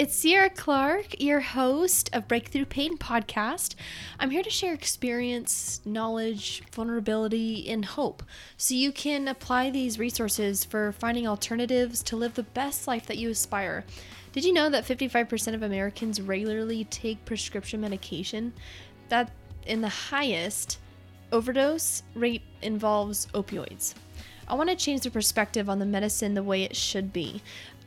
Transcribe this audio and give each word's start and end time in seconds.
It's 0.00 0.16
Sierra 0.16 0.48
Clark, 0.48 1.20
your 1.20 1.40
host 1.40 2.08
of 2.14 2.26
Breakthrough 2.26 2.64
Pain 2.64 2.96
Podcast. 2.96 3.74
I'm 4.18 4.30
here 4.30 4.42
to 4.42 4.48
share 4.48 4.72
experience, 4.72 5.82
knowledge, 5.84 6.62
vulnerability, 6.72 7.68
and 7.68 7.84
hope 7.84 8.22
so 8.56 8.74
you 8.74 8.92
can 8.92 9.28
apply 9.28 9.68
these 9.68 9.98
resources 9.98 10.64
for 10.64 10.92
finding 10.92 11.26
alternatives 11.26 12.02
to 12.04 12.16
live 12.16 12.32
the 12.32 12.44
best 12.44 12.88
life 12.88 13.04
that 13.08 13.18
you 13.18 13.28
aspire. 13.28 13.84
Did 14.32 14.46
you 14.46 14.54
know 14.54 14.70
that 14.70 14.86
55% 14.86 15.52
of 15.52 15.62
Americans 15.62 16.18
regularly 16.18 16.84
take 16.84 17.26
prescription 17.26 17.82
medication? 17.82 18.54
That 19.10 19.30
in 19.66 19.82
the 19.82 19.90
highest 19.90 20.78
overdose 21.30 22.04
rate 22.14 22.40
involves 22.62 23.26
opioids. 23.34 23.92
I 24.48 24.54
want 24.54 24.68
to 24.68 24.74
change 24.74 25.02
the 25.02 25.10
perspective 25.10 25.68
on 25.68 25.78
the 25.78 25.86
medicine 25.86 26.34
the 26.34 26.42
way 26.42 26.64
it 26.64 26.74
should 26.74 27.12
be. 27.12 27.40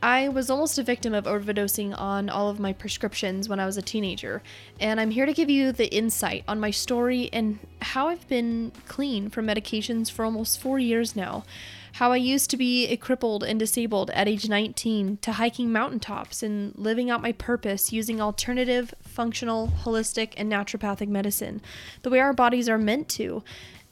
I 0.04 0.28
was 0.28 0.50
almost 0.50 0.78
a 0.78 0.84
victim 0.84 1.14
of 1.14 1.24
overdosing 1.24 1.98
on 1.98 2.30
all 2.30 2.50
of 2.50 2.60
my 2.60 2.74
prescriptions 2.74 3.48
when 3.48 3.62
I 3.62 3.66
was 3.66 3.78
a 3.78 3.82
teenager, 3.82 4.44
and 4.78 5.00
I'm 5.00 5.12
here 5.12 5.26
to 5.26 5.32
give 5.32 5.50
you 5.50 5.72
the 5.72 5.88
insight 5.96 6.44
on 6.46 6.60
my 6.60 6.72
story 6.72 7.30
and 7.32 7.58
how 7.82 8.10
I've 8.10 8.28
been 8.28 8.74
clean 8.86 9.30
from 9.30 9.48
medications 9.48 10.12
for 10.12 10.26
almost 10.26 10.60
four 10.60 10.78
years 10.78 11.16
now. 11.16 11.46
How 11.94 12.12
I 12.12 12.18
used 12.18 12.50
to 12.50 12.58
be 12.58 12.88
a 12.88 12.98
crippled 12.98 13.46
and 13.46 13.58
disabled 13.58 14.10
at 14.10 14.28
age 14.28 14.50
19 14.50 15.20
to 15.22 15.32
hiking 15.32 15.72
mountaintops 15.72 16.44
and 16.44 16.78
living 16.78 17.10
out 17.10 17.22
my 17.22 17.32
purpose 17.32 17.94
using 17.94 18.20
alternative, 18.20 18.94
functional, 19.02 19.70
holistic, 19.86 20.34
and 20.36 20.52
naturopathic 20.52 21.08
medicine, 21.08 21.62
the 22.02 22.10
way 22.10 22.20
our 22.20 22.34
bodies 22.34 22.68
are 22.68 22.78
meant 22.78 23.08
to. 23.08 23.42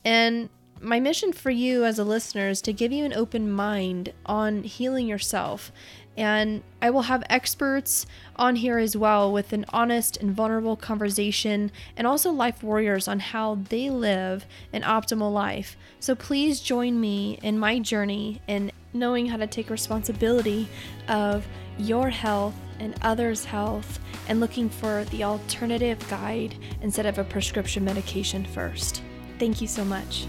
And 0.03 0.49
my 0.81 0.99
mission 0.99 1.31
for 1.31 1.51
you 1.51 1.85
as 1.85 1.99
a 1.99 2.03
listener 2.03 2.49
is 2.49 2.61
to 2.63 2.73
give 2.73 2.91
you 2.91 3.05
an 3.05 3.13
open 3.13 3.51
mind 3.51 4.13
on 4.25 4.63
healing 4.63 5.07
yourself 5.07 5.71
and 6.17 6.61
I 6.81 6.89
will 6.89 7.03
have 7.03 7.23
experts 7.29 8.05
on 8.35 8.57
here 8.57 8.77
as 8.77 8.97
well 8.97 9.31
with 9.31 9.53
an 9.53 9.65
honest 9.69 10.17
and 10.17 10.31
vulnerable 10.31 10.75
conversation, 10.75 11.71
and 11.95 12.05
also 12.05 12.31
life 12.31 12.63
warriors 12.63 13.07
on 13.07 13.19
how 13.19 13.59
they 13.69 13.89
live 13.89 14.45
an 14.73 14.81
optimal 14.81 15.31
life. 15.31 15.77
So 15.99 16.15
please 16.15 16.59
join 16.59 16.99
me 16.99 17.39
in 17.41 17.57
my 17.57 17.79
journey 17.79 18.41
in 18.47 18.71
knowing 18.93 19.27
how 19.27 19.37
to 19.37 19.47
take 19.47 19.69
responsibility 19.69 20.67
of 21.07 21.47
your 21.77 22.09
health 22.09 22.55
and 22.79 22.95
others' 23.01 23.45
health 23.45 23.99
and 24.27 24.39
looking 24.39 24.69
for 24.69 25.05
the 25.05 25.23
alternative 25.23 25.97
guide 26.09 26.55
instead 26.81 27.05
of 27.05 27.17
a 27.17 27.23
prescription 27.23 27.85
medication 27.85 28.43
first. 28.43 29.01
Thank 29.39 29.61
you 29.61 29.67
so 29.67 29.85
much. 29.85 30.25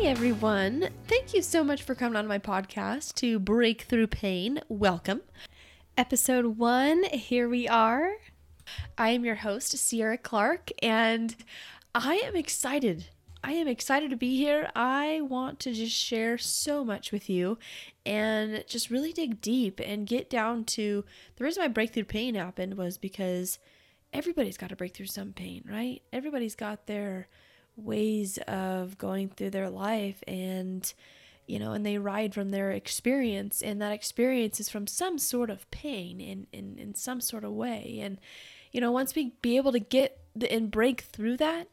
Hi, 0.00 0.04
everyone. 0.04 0.90
Thank 1.08 1.34
you 1.34 1.42
so 1.42 1.64
much 1.64 1.82
for 1.82 1.96
coming 1.96 2.14
on 2.14 2.28
my 2.28 2.38
podcast 2.38 3.14
to 3.14 3.40
Breakthrough 3.40 4.06
Pain. 4.06 4.60
Welcome. 4.68 5.22
Episode 5.96 6.56
one, 6.56 7.02
here 7.02 7.48
we 7.48 7.66
are. 7.66 8.12
I 8.96 9.08
am 9.08 9.24
your 9.24 9.34
host, 9.34 9.76
Sierra 9.76 10.16
Clark, 10.16 10.70
and 10.84 11.34
I 11.96 12.14
am 12.18 12.36
excited. 12.36 13.06
I 13.42 13.54
am 13.54 13.66
excited 13.66 14.10
to 14.10 14.16
be 14.16 14.36
here. 14.36 14.70
I 14.76 15.20
want 15.22 15.58
to 15.60 15.72
just 15.72 15.96
share 15.96 16.38
so 16.38 16.84
much 16.84 17.10
with 17.10 17.28
you 17.28 17.58
and 18.06 18.62
just 18.68 18.90
really 18.90 19.12
dig 19.12 19.40
deep 19.40 19.80
and 19.84 20.06
get 20.06 20.30
down 20.30 20.62
to 20.66 21.04
the 21.34 21.44
reason 21.44 21.60
my 21.60 21.68
breakthrough 21.68 22.04
pain 22.04 22.36
happened 22.36 22.74
was 22.74 22.98
because 22.98 23.58
everybody's 24.12 24.58
got 24.58 24.68
to 24.68 24.76
break 24.76 24.94
through 24.94 25.06
some 25.06 25.32
pain, 25.32 25.64
right? 25.68 26.02
Everybody's 26.12 26.54
got 26.54 26.86
their 26.86 27.26
ways 27.78 28.38
of 28.48 28.98
going 28.98 29.28
through 29.28 29.50
their 29.50 29.70
life 29.70 30.22
and 30.26 30.92
you 31.46 31.58
know 31.58 31.72
and 31.72 31.86
they 31.86 31.96
ride 31.96 32.34
from 32.34 32.50
their 32.50 32.70
experience 32.70 33.62
and 33.62 33.80
that 33.80 33.92
experience 33.92 34.60
is 34.60 34.68
from 34.68 34.86
some 34.86 35.18
sort 35.18 35.50
of 35.50 35.70
pain 35.70 36.20
in 36.20 36.46
in, 36.52 36.78
in 36.78 36.94
some 36.94 37.20
sort 37.20 37.44
of 37.44 37.52
way. 37.52 38.00
And 38.02 38.18
you 38.72 38.80
know 38.80 38.92
once 38.92 39.14
we 39.14 39.34
be 39.42 39.56
able 39.56 39.72
to 39.72 39.80
get 39.80 40.18
the, 40.34 40.52
and 40.52 40.70
break 40.70 41.02
through 41.02 41.38
that 41.38 41.68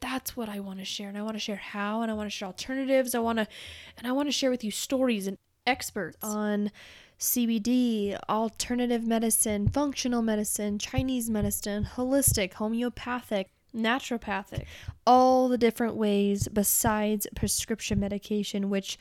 that's 0.00 0.36
what 0.36 0.48
I 0.48 0.60
want 0.60 0.78
to 0.78 0.84
share 0.84 1.08
and 1.08 1.18
I 1.18 1.22
want 1.22 1.34
to 1.34 1.40
share 1.40 1.56
how 1.56 2.02
and 2.02 2.10
I 2.10 2.14
want 2.14 2.26
to 2.26 2.30
share 2.30 2.46
alternatives. 2.46 3.14
I 3.14 3.18
want 3.18 3.38
to 3.38 3.48
and 3.96 4.06
I 4.06 4.12
want 4.12 4.28
to 4.28 4.32
share 4.32 4.50
with 4.50 4.62
you 4.62 4.70
stories 4.70 5.26
and 5.26 5.36
experts 5.66 6.16
on 6.22 6.70
CBD, 7.18 8.18
alternative 8.28 9.06
medicine, 9.06 9.68
functional 9.68 10.22
medicine, 10.22 10.78
Chinese 10.78 11.30
medicine, 11.30 11.88
holistic, 11.96 12.54
homeopathic, 12.54 13.48
naturopathic, 13.76 14.64
all 15.06 15.48
the 15.48 15.58
different 15.58 15.94
ways 15.96 16.48
besides 16.48 17.26
prescription 17.34 18.00
medication, 18.00 18.70
which 18.70 18.98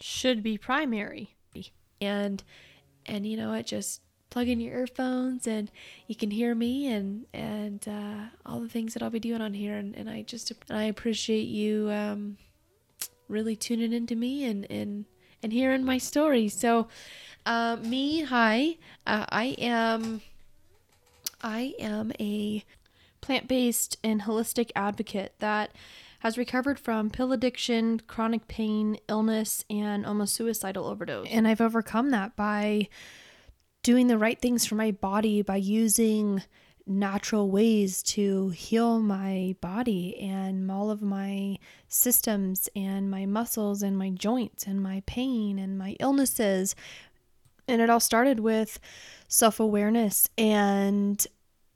should 0.00 0.42
be 0.42 0.58
primary. 0.58 1.34
And 2.00 2.42
and 3.06 3.26
you 3.26 3.36
know 3.36 3.50
what, 3.50 3.66
just 3.66 4.02
plug 4.30 4.48
in 4.48 4.60
your 4.60 4.78
earphones 4.78 5.46
and 5.46 5.70
you 6.08 6.14
can 6.14 6.30
hear 6.30 6.54
me 6.54 6.86
and 6.88 7.24
and 7.32 7.86
uh, 7.88 8.26
all 8.44 8.60
the 8.60 8.68
things 8.68 8.92
that 8.94 9.02
I'll 9.02 9.10
be 9.10 9.20
doing 9.20 9.40
on 9.40 9.54
here. 9.54 9.76
And, 9.76 9.94
and 9.96 10.10
I 10.10 10.22
just 10.22 10.52
and 10.68 10.78
I 10.78 10.84
appreciate 10.84 11.48
you 11.48 11.90
um, 11.90 12.36
really 13.28 13.56
tuning 13.56 13.92
into 13.92 14.14
me 14.14 14.44
and 14.44 14.66
and 14.70 15.06
and 15.42 15.52
hearing 15.52 15.84
my 15.84 15.98
story. 15.98 16.48
So, 16.48 16.88
uh, 17.44 17.76
me, 17.82 18.22
hi, 18.22 18.76
uh, 19.06 19.26
I 19.30 19.56
am. 19.58 20.20
I 21.42 21.74
am 21.78 22.12
a 22.18 22.64
plant 23.20 23.48
based 23.48 23.96
and 24.02 24.22
holistic 24.22 24.70
advocate 24.74 25.34
that 25.38 25.72
has 26.20 26.38
recovered 26.38 26.78
from 26.78 27.10
pill 27.10 27.32
addiction, 27.32 28.00
chronic 28.06 28.48
pain, 28.48 28.96
illness, 29.08 29.64
and 29.68 30.06
almost 30.06 30.34
suicidal 30.34 30.86
overdose. 30.86 31.28
And 31.30 31.46
I've 31.46 31.60
overcome 31.60 32.10
that 32.10 32.36
by 32.36 32.88
doing 33.82 34.06
the 34.08 34.18
right 34.18 34.40
things 34.40 34.66
for 34.66 34.74
my 34.74 34.90
body, 34.90 35.42
by 35.42 35.56
using 35.56 36.42
natural 36.86 37.50
ways 37.50 38.02
to 38.02 38.50
heal 38.50 39.00
my 39.00 39.56
body 39.60 40.16
and 40.20 40.70
all 40.70 40.90
of 40.90 41.02
my 41.02 41.58
systems 41.88 42.68
and 42.76 43.10
my 43.10 43.26
muscles 43.26 43.82
and 43.82 43.98
my 43.98 44.10
joints 44.10 44.66
and 44.66 44.82
my 44.82 45.02
pain 45.06 45.58
and 45.58 45.76
my 45.76 45.96
illnesses. 45.98 46.76
And 47.66 47.82
it 47.82 47.90
all 47.90 48.00
started 48.00 48.40
with 48.40 48.78
self 49.28 49.58
awareness 49.58 50.28
and 50.38 51.26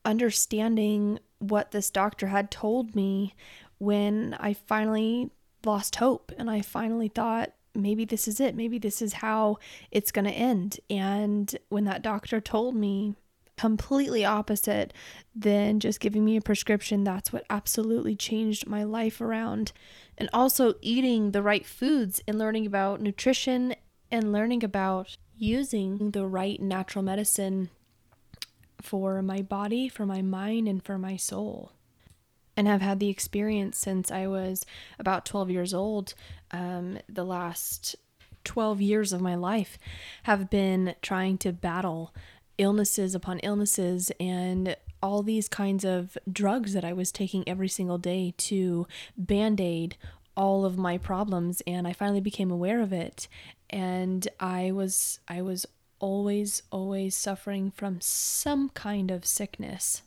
understanding 0.04 1.18
what 1.40 1.72
this 1.72 1.90
doctor 1.90 2.28
had 2.28 2.50
told 2.50 2.94
me 2.94 3.34
when 3.78 4.36
I 4.38 4.52
finally 4.54 5.30
lost 5.64 5.96
hope 5.96 6.32
and 6.38 6.50
I 6.50 6.60
finally 6.60 7.08
thought 7.08 7.52
maybe 7.74 8.04
this 8.04 8.28
is 8.28 8.40
it. 8.40 8.54
Maybe 8.54 8.78
this 8.78 9.02
is 9.02 9.14
how 9.14 9.58
it's 9.90 10.12
going 10.12 10.24
to 10.26 10.30
end. 10.30 10.78
And 10.88 11.54
when 11.68 11.84
that 11.84 12.02
doctor 12.02 12.40
told 12.40 12.74
me 12.74 13.16
completely 13.56 14.24
opposite 14.24 14.92
than 15.34 15.80
just 15.80 16.00
giving 16.00 16.24
me 16.24 16.34
a 16.36 16.40
prescription 16.40 17.04
that's 17.04 17.30
what 17.30 17.44
absolutely 17.50 18.16
changed 18.16 18.66
my 18.66 18.84
life 18.84 19.20
around. 19.20 19.72
And 20.16 20.30
also 20.32 20.74
eating 20.80 21.32
the 21.32 21.42
right 21.42 21.66
foods 21.66 22.22
and 22.26 22.38
learning 22.38 22.66
about 22.66 23.00
nutrition 23.00 23.74
and 24.10 24.32
learning 24.32 24.64
about 24.64 25.16
using 25.36 26.10
the 26.10 26.26
right 26.26 26.60
natural 26.60 27.04
medicine 27.04 27.70
for 28.80 29.22
my 29.22 29.42
body, 29.42 29.88
for 29.88 30.06
my 30.06 30.22
mind, 30.22 30.68
and 30.68 30.82
for 30.82 30.98
my 30.98 31.16
soul. 31.16 31.72
And 32.56 32.66
have 32.66 32.82
had 32.82 33.00
the 33.00 33.08
experience 33.08 33.78
since 33.78 34.10
I 34.10 34.26
was 34.26 34.66
about 34.98 35.24
12 35.24 35.50
years 35.50 35.72
old. 35.72 36.14
Um, 36.50 36.98
the 37.08 37.24
last 37.24 37.96
12 38.44 38.80
years 38.80 39.12
of 39.12 39.20
my 39.20 39.34
life 39.34 39.78
have 40.24 40.50
been 40.50 40.94
trying 41.02 41.38
to 41.38 41.52
battle 41.52 42.14
illnesses 42.58 43.14
upon 43.14 43.38
illnesses 43.40 44.12
and 44.20 44.76
all 45.02 45.22
these 45.22 45.48
kinds 45.48 45.84
of 45.84 46.18
drugs 46.30 46.74
that 46.74 46.84
I 46.84 46.92
was 46.92 47.10
taking 47.10 47.48
every 47.48 47.68
single 47.68 47.98
day 47.98 48.34
to 48.36 48.86
band 49.16 49.60
aid 49.60 49.96
all 50.36 50.64
of 50.64 50.76
my 50.76 50.98
problems 50.98 51.62
and 51.66 51.88
I 51.88 51.92
finally 51.92 52.20
became 52.20 52.50
aware 52.50 52.80
of 52.80 52.92
it 52.92 53.28
and 53.68 54.26
I 54.38 54.72
was 54.72 55.20
I 55.26 55.42
was 55.42 55.66
always, 56.00 56.62
always 56.72 57.14
suffering 57.14 57.70
from 57.70 58.00
some 58.00 58.70
kind 58.70 59.10
of 59.10 59.24
sickness. 59.24 60.02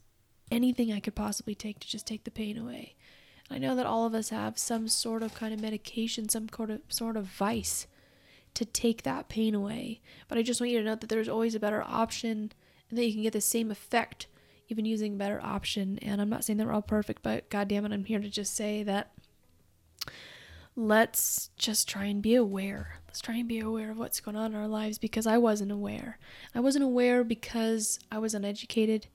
Anything 0.51 0.91
I 0.91 0.99
could 0.99 1.15
possibly 1.15 1.55
take 1.55 1.79
to 1.79 1.87
just 1.87 2.05
take 2.05 2.25
the 2.25 2.31
pain 2.31 2.57
away. 2.57 2.95
I 3.49 3.57
know 3.57 3.75
that 3.75 3.85
all 3.85 4.05
of 4.05 4.13
us 4.13 4.29
have 4.29 4.57
some 4.57 4.87
sort 4.87 5.23
of 5.23 5.35
kind 5.35 5.53
of 5.53 5.61
medication, 5.61 6.27
some 6.27 6.49
sort 6.49 6.69
of 6.69 6.81
sort 6.89 7.15
of 7.15 7.25
vice 7.25 7.87
to 8.55 8.65
take 8.65 9.03
that 9.03 9.29
pain 9.29 9.55
away. 9.55 10.01
But 10.27 10.37
I 10.37 10.41
just 10.41 10.59
want 10.59 10.71
you 10.71 10.79
to 10.79 10.85
know 10.85 10.95
that 10.95 11.07
there's 11.09 11.29
always 11.29 11.55
a 11.55 11.59
better 11.59 11.83
option 11.83 12.51
and 12.89 12.99
that 12.99 13.05
you 13.05 13.13
can 13.13 13.23
get 13.23 13.33
the 13.33 13.41
same 13.41 13.71
effect 13.71 14.27
even 14.69 14.85
using 14.85 15.13
a 15.13 15.17
better 15.17 15.41
option. 15.41 15.99
And 16.01 16.21
I'm 16.21 16.29
not 16.29 16.43
saying 16.43 16.57
that 16.57 16.67
we're 16.67 16.73
all 16.73 16.81
perfect, 16.81 17.21
but 17.23 17.49
god 17.49 17.67
damn 17.67 17.85
it, 17.85 17.91
I'm 17.91 18.05
here 18.05 18.19
to 18.19 18.29
just 18.29 18.55
say 18.55 18.83
that 18.83 19.11
let's 20.75 21.49
just 21.57 21.87
try 21.87 22.05
and 22.05 22.21
be 22.21 22.35
aware. 22.35 22.99
Let's 23.07 23.21
try 23.21 23.35
and 23.35 23.47
be 23.47 23.59
aware 23.59 23.91
of 23.91 23.97
what's 23.97 24.19
going 24.19 24.37
on 24.37 24.53
in 24.53 24.57
our 24.57 24.67
lives 24.67 24.97
because 24.97 25.27
I 25.27 25.37
wasn't 25.37 25.71
aware. 25.71 26.17
I 26.55 26.59
wasn't 26.59 26.83
aware 26.83 27.23
because 27.23 27.99
I 28.11 28.17
was 28.19 28.33
uneducated, 28.33 29.07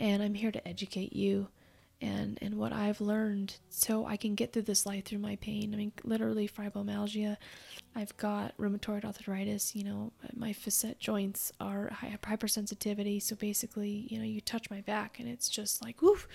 and 0.00 0.22
I'm 0.22 0.34
here 0.34 0.52
to 0.52 0.66
educate 0.66 1.12
you 1.12 1.48
and 2.00 2.38
and 2.42 2.56
what 2.56 2.72
I've 2.72 3.00
learned 3.00 3.56
so 3.70 4.04
I 4.04 4.16
can 4.16 4.34
get 4.34 4.52
through 4.52 4.62
this 4.62 4.84
life 4.84 5.04
through 5.04 5.18
my 5.18 5.36
pain. 5.36 5.72
I 5.72 5.76
mean, 5.76 5.92
literally 6.04 6.48
fibromyalgia. 6.48 7.36
I've 7.94 8.16
got 8.18 8.56
rheumatoid 8.58 9.04
arthritis. 9.04 9.74
You 9.74 9.84
know, 9.84 10.12
my 10.34 10.52
facet 10.52 10.98
joints 10.98 11.52
are 11.60 11.90
hypersensitivity. 12.22 13.22
So 13.22 13.34
basically, 13.36 14.06
you 14.10 14.18
know, 14.18 14.24
you 14.24 14.40
touch 14.40 14.70
my 14.70 14.82
back 14.82 15.18
and 15.18 15.28
it's 15.28 15.48
just 15.48 15.82
like 15.82 16.02
woof. 16.02 16.28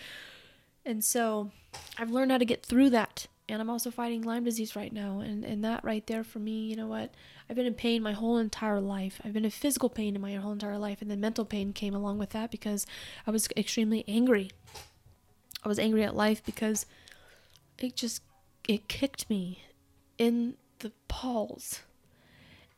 And 0.83 1.03
so 1.03 1.51
I've 1.97 2.09
learned 2.09 2.31
how 2.31 2.39
to 2.39 2.45
get 2.45 2.65
through 2.65 2.89
that. 2.91 3.27
And 3.51 3.61
I'm 3.61 3.69
also 3.69 3.91
fighting 3.91 4.21
Lyme 4.21 4.43
disease 4.43 4.75
right 4.75 4.91
now. 4.91 5.19
And, 5.19 5.43
and 5.43 5.63
that 5.63 5.83
right 5.83 6.05
there 6.07 6.23
for 6.23 6.39
me, 6.39 6.67
you 6.67 6.75
know 6.75 6.87
what? 6.87 7.13
I've 7.49 7.55
been 7.55 7.65
in 7.65 7.73
pain 7.73 8.01
my 8.01 8.13
whole 8.13 8.37
entire 8.37 8.79
life. 8.79 9.21
I've 9.23 9.33
been 9.33 9.45
in 9.45 9.51
physical 9.51 9.89
pain 9.89 10.15
in 10.15 10.21
my 10.21 10.33
whole 10.35 10.53
entire 10.53 10.77
life. 10.77 11.01
And 11.01 11.11
then 11.11 11.19
mental 11.19 11.45
pain 11.45 11.73
came 11.73 11.93
along 11.93 12.17
with 12.17 12.29
that 12.31 12.49
because 12.49 12.87
I 13.27 13.31
was 13.31 13.47
extremely 13.55 14.05
angry 14.07 14.51
I 15.63 15.67
was 15.67 15.79
angry 15.79 16.03
at 16.03 16.15
life 16.15 16.43
because 16.43 16.85
it 17.77 17.95
just 17.95 18.21
it 18.67 18.87
kicked 18.87 19.29
me 19.29 19.63
in 20.17 20.55
the 20.79 20.91
balls. 21.07 21.81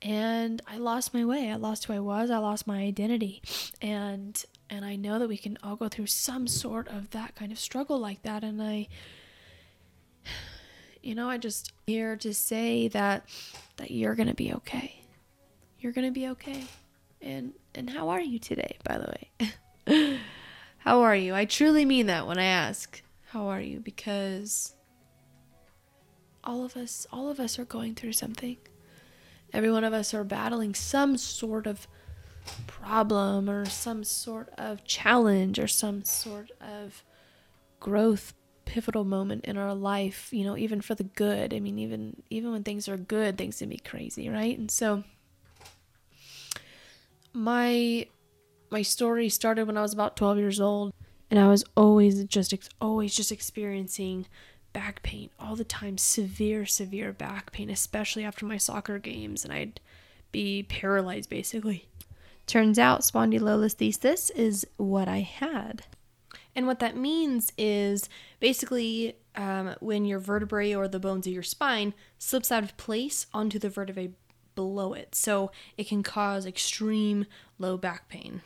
And 0.02 0.62
I 0.68 0.78
lost 0.78 1.14
my 1.14 1.24
way. 1.24 1.50
I 1.50 1.56
lost 1.56 1.86
who 1.86 1.94
I 1.94 2.00
was. 2.00 2.30
I 2.30 2.38
lost 2.38 2.68
my 2.68 2.80
identity. 2.80 3.42
And 3.82 4.44
and 4.70 4.84
I 4.84 4.96
know 4.96 5.20
that 5.20 5.30
we 5.30 5.38
can 5.38 5.58
all 5.64 5.76
go 5.76 5.88
through 5.88 6.08
some 6.08 6.48
sort 6.48 6.88
of 6.88 7.12
that 7.12 7.36
kind 7.36 7.52
of 7.52 7.60
struggle 7.60 8.00
like 8.00 8.24
that 8.24 8.44
and 8.44 8.62
I 8.62 8.88
you 11.04 11.16
know, 11.16 11.30
I 11.30 11.38
just 11.38 11.74
here 11.86 12.16
to 12.18 12.34
say 12.34 12.88
that 12.90 13.28
that 13.78 13.92
you're 13.92 14.16
to 14.30 14.34
be 14.34 14.54
okay. 14.54 15.04
You're 15.80 15.94
to 16.08 16.12
be 16.12 16.28
okay. 16.30 16.64
And 17.22 17.54
and 17.76 17.90
how 17.90 18.10
are 18.10 18.22
you 18.22 18.40
today, 18.40 18.78
by 18.84 18.98
the 18.98 19.14
way? 19.88 20.20
How 20.84 21.00
are 21.04 21.16
you? 21.16 21.34
I 21.34 21.46
truly 21.46 21.86
mean 21.86 22.08
that 22.08 22.28
when 22.28 22.38
I 22.38 22.44
ask, 22.44 23.02
how 23.30 23.48
are 23.48 23.62
you? 23.62 23.80
Because 23.80 24.76
all 26.44 26.66
of 26.66 26.76
us, 26.76 27.08
all 27.10 27.30
of 27.30 27.40
us 27.40 27.58
are 27.58 27.64
going 27.64 27.96
through 27.96 28.12
something. 28.12 28.58
Every 29.54 29.72
one 29.72 29.86
of 29.86 29.94
us 29.94 30.14
are 30.14 30.26
battling 30.26 30.76
some 30.76 31.16
sort 31.16 31.68
of 31.68 31.88
problem 32.68 33.50
or 33.50 33.66
some 33.66 34.04
sort 34.04 34.50
of 34.58 34.84
challenge 34.84 35.58
or 35.58 35.70
some 35.70 36.04
sort 36.04 36.52
of 36.60 37.06
growth 37.80 38.34
pivotal 38.66 39.04
moment 39.04 39.46
in 39.46 39.58
our 39.58 39.74
life, 39.74 40.30
you 40.32 40.44
know, 40.44 40.58
even 40.58 40.82
for 40.82 40.96
the 40.96 41.04
good. 41.04 41.54
I 41.54 41.60
mean, 41.60 41.78
even 41.80 42.22
even 42.30 42.52
when 42.52 42.64
things 42.64 42.88
are 42.88 42.98
good, 42.98 43.38
things 43.38 43.60
can 43.60 43.70
be 43.70 43.78
crazy, 43.78 44.30
right? 44.30 44.58
And 44.58 44.70
so 44.70 45.04
my 47.34 48.08
my 48.70 48.82
story 48.82 49.30
started 49.30 49.68
when 49.68 49.78
I 49.78 49.82
was 49.82 49.94
about 49.94 50.18
12 50.18 50.38
years 50.38 50.60
old, 50.60 50.94
and 51.30 51.40
I 51.40 51.48
was 51.48 51.64
always 51.76 52.24
just 52.26 52.54
always 52.82 53.16
just 53.16 53.32
experiencing 53.32 54.26
back 54.74 55.04
pain 55.04 55.30
all 55.40 55.56
the 55.56 55.64
time, 55.64 55.98
severe 55.98 56.66
severe 56.66 57.14
back 57.14 57.52
pain, 57.52 57.70
especially 57.70 58.24
after 58.24 58.46
my 58.46 58.58
soccer 58.58 59.00
games, 59.00 59.44
and 59.44 59.54
I'd 59.54 59.80
be 60.32 60.64
paralyzed 60.64 61.30
basically. 61.30 61.88
Turns 62.46 62.78
out 62.78 63.02
spondylolisthesis 63.02 64.32
is 64.36 64.68
what 64.78 65.08
I 65.08 65.20
had. 65.20 65.84
And 66.56 66.68
what 66.68 66.80
that 66.80 66.96
means 66.96 67.52
is 67.58 68.10
basically 68.40 69.18
um, 69.36 69.76
when 69.80 70.06
your 70.06 70.20
vertebrae 70.20 70.74
or 70.74 70.88
the 70.88 71.00
bones 71.00 71.26
of 71.26 71.34
your 71.34 71.44
spine 71.44 71.94
slips 72.20 72.52
out 72.52 72.64
of 72.64 72.78
place 72.78 73.26
onto 73.34 73.58
the 73.58 73.70
vertebrae 73.70 74.12
below 74.56 74.94
it. 74.94 75.16
So 75.16 75.52
it 75.78 75.88
can 75.88 76.04
cause 76.04 76.46
extreme 76.46 77.26
low 77.58 77.78
back 77.78 78.08
pain 78.08 78.42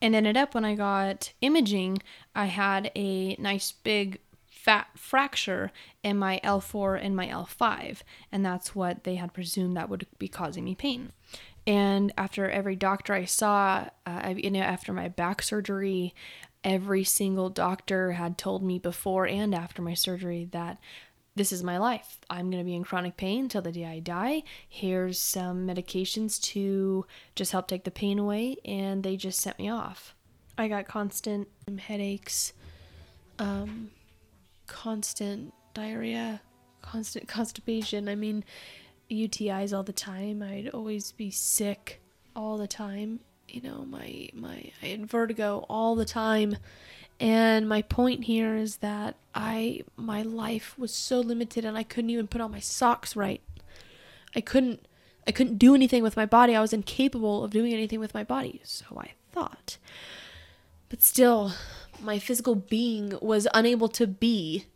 and 0.00 0.14
ended 0.14 0.36
up 0.36 0.54
when 0.54 0.64
I 0.64 0.74
got 0.74 1.32
imaging, 1.40 2.02
I 2.34 2.46
had 2.46 2.90
a 2.94 3.34
nice 3.36 3.72
big 3.72 4.20
fat 4.46 4.88
fracture 4.96 5.72
in 6.02 6.18
my 6.18 6.40
L4 6.44 7.02
and 7.02 7.16
my 7.16 7.28
L5, 7.28 8.00
and 8.30 8.44
that's 8.44 8.74
what 8.74 9.04
they 9.04 9.14
had 9.14 9.32
presumed 9.32 9.76
that 9.76 9.88
would 9.88 10.06
be 10.18 10.28
causing 10.28 10.64
me 10.64 10.74
pain. 10.74 11.12
And 11.66 12.12
after 12.16 12.48
every 12.48 12.76
doctor 12.76 13.12
I 13.12 13.24
saw, 13.24 13.88
uh, 14.04 14.34
you 14.36 14.50
know, 14.50 14.60
after 14.60 14.92
my 14.92 15.08
back 15.08 15.42
surgery, 15.42 16.14
every 16.66 17.04
single 17.04 17.48
doctor 17.48 18.12
had 18.12 18.36
told 18.36 18.62
me 18.62 18.78
before 18.78 19.26
and 19.26 19.54
after 19.54 19.80
my 19.80 19.94
surgery 19.94 20.48
that 20.50 20.78
this 21.36 21.52
is 21.52 21.62
my 21.62 21.78
life. 21.78 22.18
I'm 22.28 22.50
going 22.50 22.60
to 22.60 22.66
be 22.66 22.74
in 22.74 22.82
chronic 22.82 23.16
pain 23.16 23.44
until 23.44 23.62
the 23.62 23.70
day 23.70 23.84
I 23.84 24.00
die. 24.00 24.42
Here's 24.68 25.18
some 25.18 25.66
medications 25.66 26.42
to 26.52 27.06
just 27.36 27.52
help 27.52 27.68
take 27.68 27.84
the 27.84 27.90
pain 27.90 28.18
away. 28.18 28.56
And 28.64 29.04
they 29.04 29.16
just 29.16 29.40
sent 29.40 29.58
me 29.58 29.70
off. 29.70 30.14
I 30.58 30.66
got 30.66 30.88
constant 30.88 31.46
headaches, 31.78 32.52
um, 33.38 33.90
constant 34.66 35.52
diarrhea, 35.72 36.40
constant 36.82 37.28
constipation. 37.28 38.08
I 38.08 38.16
mean, 38.16 38.42
UTIs 39.10 39.76
all 39.76 39.84
the 39.84 39.92
time. 39.92 40.42
I'd 40.42 40.70
always 40.74 41.12
be 41.12 41.30
sick 41.30 42.00
all 42.34 42.56
the 42.56 42.66
time. 42.66 43.20
You 43.48 43.62
know, 43.62 43.84
my 43.84 44.28
my 44.34 44.72
I 44.82 44.86
had 44.86 45.06
vertigo 45.06 45.64
all 45.68 45.94
the 45.94 46.04
time 46.04 46.56
and 47.18 47.68
my 47.68 47.82
point 47.82 48.24
here 48.24 48.56
is 48.56 48.78
that 48.78 49.16
I 49.34 49.82
my 49.96 50.22
life 50.22 50.78
was 50.78 50.92
so 50.92 51.20
limited 51.20 51.64
and 51.64 51.76
I 51.76 51.82
couldn't 51.82 52.10
even 52.10 52.26
put 52.26 52.40
on 52.40 52.50
my 52.50 52.60
socks 52.60 53.16
right. 53.16 53.40
I 54.34 54.40
couldn't 54.40 54.86
I 55.26 55.32
couldn't 55.32 55.58
do 55.58 55.74
anything 55.74 56.02
with 56.02 56.16
my 56.16 56.26
body. 56.26 56.54
I 56.54 56.60
was 56.60 56.72
incapable 56.72 57.42
of 57.42 57.50
doing 57.50 57.72
anything 57.72 57.98
with 57.98 58.14
my 58.14 58.22
body, 58.22 58.60
so 58.64 58.86
I 58.96 59.12
thought. 59.32 59.78
But 60.88 61.02
still, 61.02 61.52
my 62.00 62.18
physical 62.18 62.54
being 62.54 63.18
was 63.20 63.48
unable 63.52 63.88
to 63.88 64.06
be 64.06 64.66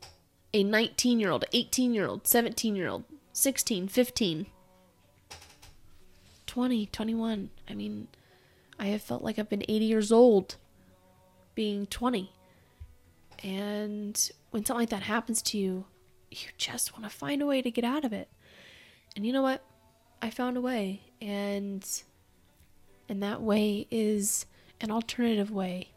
a 0.53 0.65
19 0.65 1.21
year 1.21 1.31
old, 1.31 1.45
18 1.53 1.95
year 1.95 2.07
old, 2.07 2.27
17 2.27 2.75
year 2.75 2.89
old, 2.89 3.05
16, 3.33 3.87
15, 3.89 4.47
20, 6.47 6.87
21. 6.87 7.51
I 7.69 7.75
mean, 7.75 8.09
I 8.81 8.87
have 8.87 9.03
felt 9.03 9.23
like 9.23 9.39
I've 9.39 9.51
been 9.51 9.63
80 9.69 9.85
years 9.85 10.11
old 10.11 10.57
being 11.55 11.85
20. 11.87 12.33
And 13.45 14.31
when 14.51 14.65
something 14.65 14.81
like 14.81 14.89
that 14.89 15.03
happens 15.03 15.43
to 15.43 15.59
you, 15.59 15.85
you 16.31 16.49
just 16.57 16.95
want 16.95 17.05
to 17.05 17.11
find 17.11 17.43
a 17.43 17.47
way 17.47 17.61
to 17.61 17.71
get 17.71 17.85
out 17.85 18.07
of 18.07 18.15
it. 18.15 18.31
And 19.15 19.27
you 19.27 19.35
know 19.35 19.43
what? 19.43 19.63
I 20.23 20.31
found 20.31 20.57
a 20.57 20.63
way 20.63 21.03
and 21.21 21.87
and 23.09 23.23
that 23.23 23.43
way 23.43 23.87
is 23.91 24.47
an 24.81 24.91
alternative 24.91 25.51
way. 25.51 25.91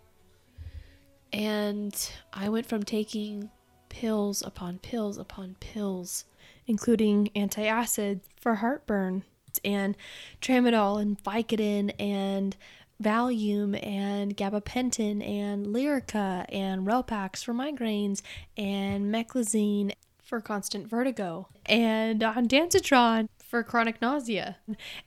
And 1.31 1.96
I 2.34 2.50
went 2.50 2.65
from 2.65 2.84
taking 2.84 3.50
pills 3.88 4.41
upon 4.41 4.79
pills 4.79 5.17
upon 5.17 5.55
pills, 5.62 6.25
including 6.67 7.29
antacid 7.36 8.22
for 8.41 8.55
heartburn 8.55 9.24
and 9.63 9.96
tramadol 10.41 11.01
and 11.01 11.22
Vicodin 11.24 11.93
and 12.00 12.55
Valium 13.01 13.79
and 13.85 14.35
gabapentin 14.38 15.27
and 15.27 15.67
Lyrica 15.67 16.45
and 16.50 16.85
Relpax 16.85 17.43
for 17.43 17.53
migraines 17.53 18.21
and 18.57 19.13
Meclizine 19.13 19.93
for 20.21 20.39
constant 20.41 20.88
vertigo 20.88 21.47
and 21.65 22.21
ondansetron 22.21 23.27
for 23.43 23.62
chronic 23.62 24.01
nausea. 24.01 24.57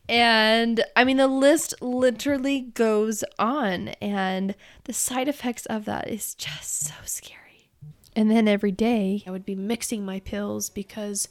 And 0.09 0.85
I 0.95 1.05
mean, 1.05 1.17
the 1.17 1.27
list 1.27 1.75
literally 1.81 2.61
goes 2.61 3.25
on, 3.39 3.89
and 4.01 4.55
the 4.85 4.93
side 4.93 5.27
effects 5.27 5.67
of 5.67 5.85
that 5.87 6.09
is 6.09 6.35
just 6.35 6.87
so 6.87 6.95
scary. 7.05 7.71
And 8.15 8.31
then 8.31 8.47
every 8.47 8.71
day 8.71 9.25
I 9.27 9.31
would 9.31 9.45
be 9.45 9.57
mixing 9.57 10.05
my 10.05 10.21
pills 10.21 10.71
because, 10.71 11.29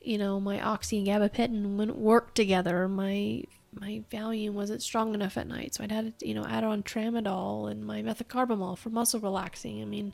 you 0.00 0.16
know, 0.16 0.40
my 0.40 0.60
oxy 0.60 0.98
and 0.98 1.06
gabapentin 1.06 1.76
wouldn't 1.76 1.98
work 1.98 2.34
together. 2.34 2.88
My 2.88 3.44
my 3.72 4.02
Valium 4.10 4.52
wasn't 4.52 4.82
strong 4.82 5.14
enough 5.14 5.36
at 5.36 5.48
night, 5.48 5.74
so 5.74 5.84
I'd 5.84 5.92
had 5.92 6.18
to, 6.18 6.28
you 6.28 6.34
know, 6.34 6.44
add 6.44 6.64
on 6.64 6.82
tramadol 6.82 7.70
and 7.70 7.84
my 7.84 8.02
methocarbamol 8.02 8.78
for 8.78 8.90
muscle 8.90 9.20
relaxing. 9.20 9.80
I 9.80 9.86
mean, 9.86 10.12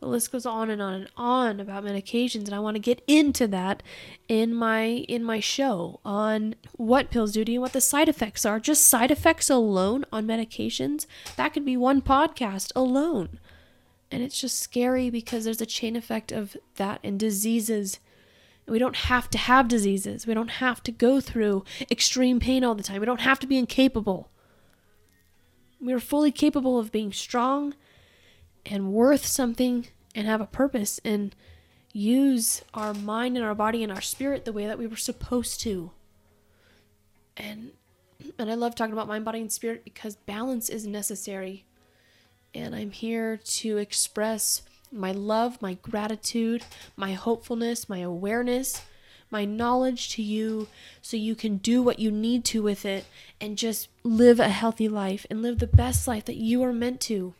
the 0.00 0.06
list 0.06 0.32
goes 0.32 0.46
on 0.46 0.70
and 0.70 0.80
on 0.82 0.94
and 0.94 1.08
on 1.16 1.60
about 1.60 1.84
medications, 1.84 2.46
and 2.46 2.54
I 2.54 2.58
want 2.58 2.74
to 2.74 2.80
get 2.80 3.02
into 3.06 3.46
that 3.48 3.82
in 4.28 4.54
my 4.54 4.84
in 5.08 5.22
my 5.22 5.40
show 5.40 6.00
on 6.04 6.54
what 6.72 7.10
pills 7.10 7.32
do 7.32 7.44
to 7.44 7.52
you 7.52 7.60
what 7.60 7.74
the 7.74 7.80
side 7.80 8.08
effects 8.08 8.44
are. 8.44 8.58
Just 8.58 8.86
side 8.86 9.10
effects 9.10 9.50
alone 9.50 10.04
on 10.12 10.26
medications, 10.26 11.06
that 11.36 11.52
could 11.52 11.64
be 11.64 11.76
one 11.76 12.02
podcast 12.02 12.72
alone. 12.74 13.38
And 14.10 14.22
it's 14.22 14.40
just 14.40 14.58
scary 14.58 15.10
because 15.10 15.44
there's 15.44 15.60
a 15.60 15.66
chain 15.66 15.94
effect 15.94 16.32
of 16.32 16.56
that 16.76 16.98
and 17.04 17.20
diseases 17.20 18.00
we 18.70 18.78
don't 18.78 18.96
have 18.96 19.28
to 19.30 19.38
have 19.38 19.68
diseases. 19.68 20.26
We 20.26 20.34
don't 20.34 20.48
have 20.48 20.82
to 20.84 20.92
go 20.92 21.20
through 21.20 21.64
extreme 21.90 22.40
pain 22.40 22.64
all 22.64 22.74
the 22.74 22.82
time. 22.82 23.00
We 23.00 23.06
don't 23.06 23.20
have 23.20 23.40
to 23.40 23.46
be 23.46 23.58
incapable. 23.58 24.30
We 25.80 25.92
are 25.92 26.00
fully 26.00 26.30
capable 26.30 26.78
of 26.78 26.92
being 26.92 27.12
strong 27.12 27.74
and 28.64 28.92
worth 28.92 29.26
something 29.26 29.88
and 30.14 30.26
have 30.26 30.40
a 30.40 30.46
purpose 30.46 31.00
and 31.04 31.34
use 31.92 32.62
our 32.72 32.94
mind 32.94 33.36
and 33.36 33.44
our 33.44 33.54
body 33.54 33.82
and 33.82 33.92
our 33.92 34.00
spirit 34.00 34.44
the 34.44 34.52
way 34.52 34.66
that 34.66 34.78
we 34.78 34.86
were 34.86 34.96
supposed 34.96 35.60
to. 35.62 35.90
And 37.36 37.72
and 38.38 38.50
I 38.50 38.54
love 38.54 38.74
talking 38.74 38.92
about 38.92 39.08
mind, 39.08 39.24
body, 39.24 39.40
and 39.40 39.50
spirit 39.50 39.82
because 39.82 40.16
balance 40.16 40.68
is 40.68 40.86
necessary. 40.86 41.64
And 42.54 42.74
I'm 42.74 42.90
here 42.90 43.38
to 43.38 43.78
express 43.78 44.62
my 44.92 45.12
love, 45.12 45.60
my 45.62 45.74
gratitude, 45.74 46.64
my 46.96 47.12
hopefulness, 47.12 47.88
my 47.88 47.98
awareness, 47.98 48.82
my 49.30 49.44
knowledge 49.44 50.10
to 50.10 50.22
you 50.22 50.68
so 51.00 51.16
you 51.16 51.34
can 51.34 51.58
do 51.58 51.82
what 51.82 51.98
you 51.98 52.10
need 52.10 52.44
to 52.46 52.62
with 52.62 52.84
it 52.84 53.04
and 53.40 53.56
just 53.56 53.88
live 54.02 54.40
a 54.40 54.48
healthy 54.48 54.88
life 54.88 55.24
and 55.30 55.42
live 55.42 55.58
the 55.58 55.66
best 55.66 56.08
life 56.08 56.24
that 56.24 56.36
you 56.36 56.62
are 56.62 56.72
meant 56.72 57.00
to. 57.02 57.34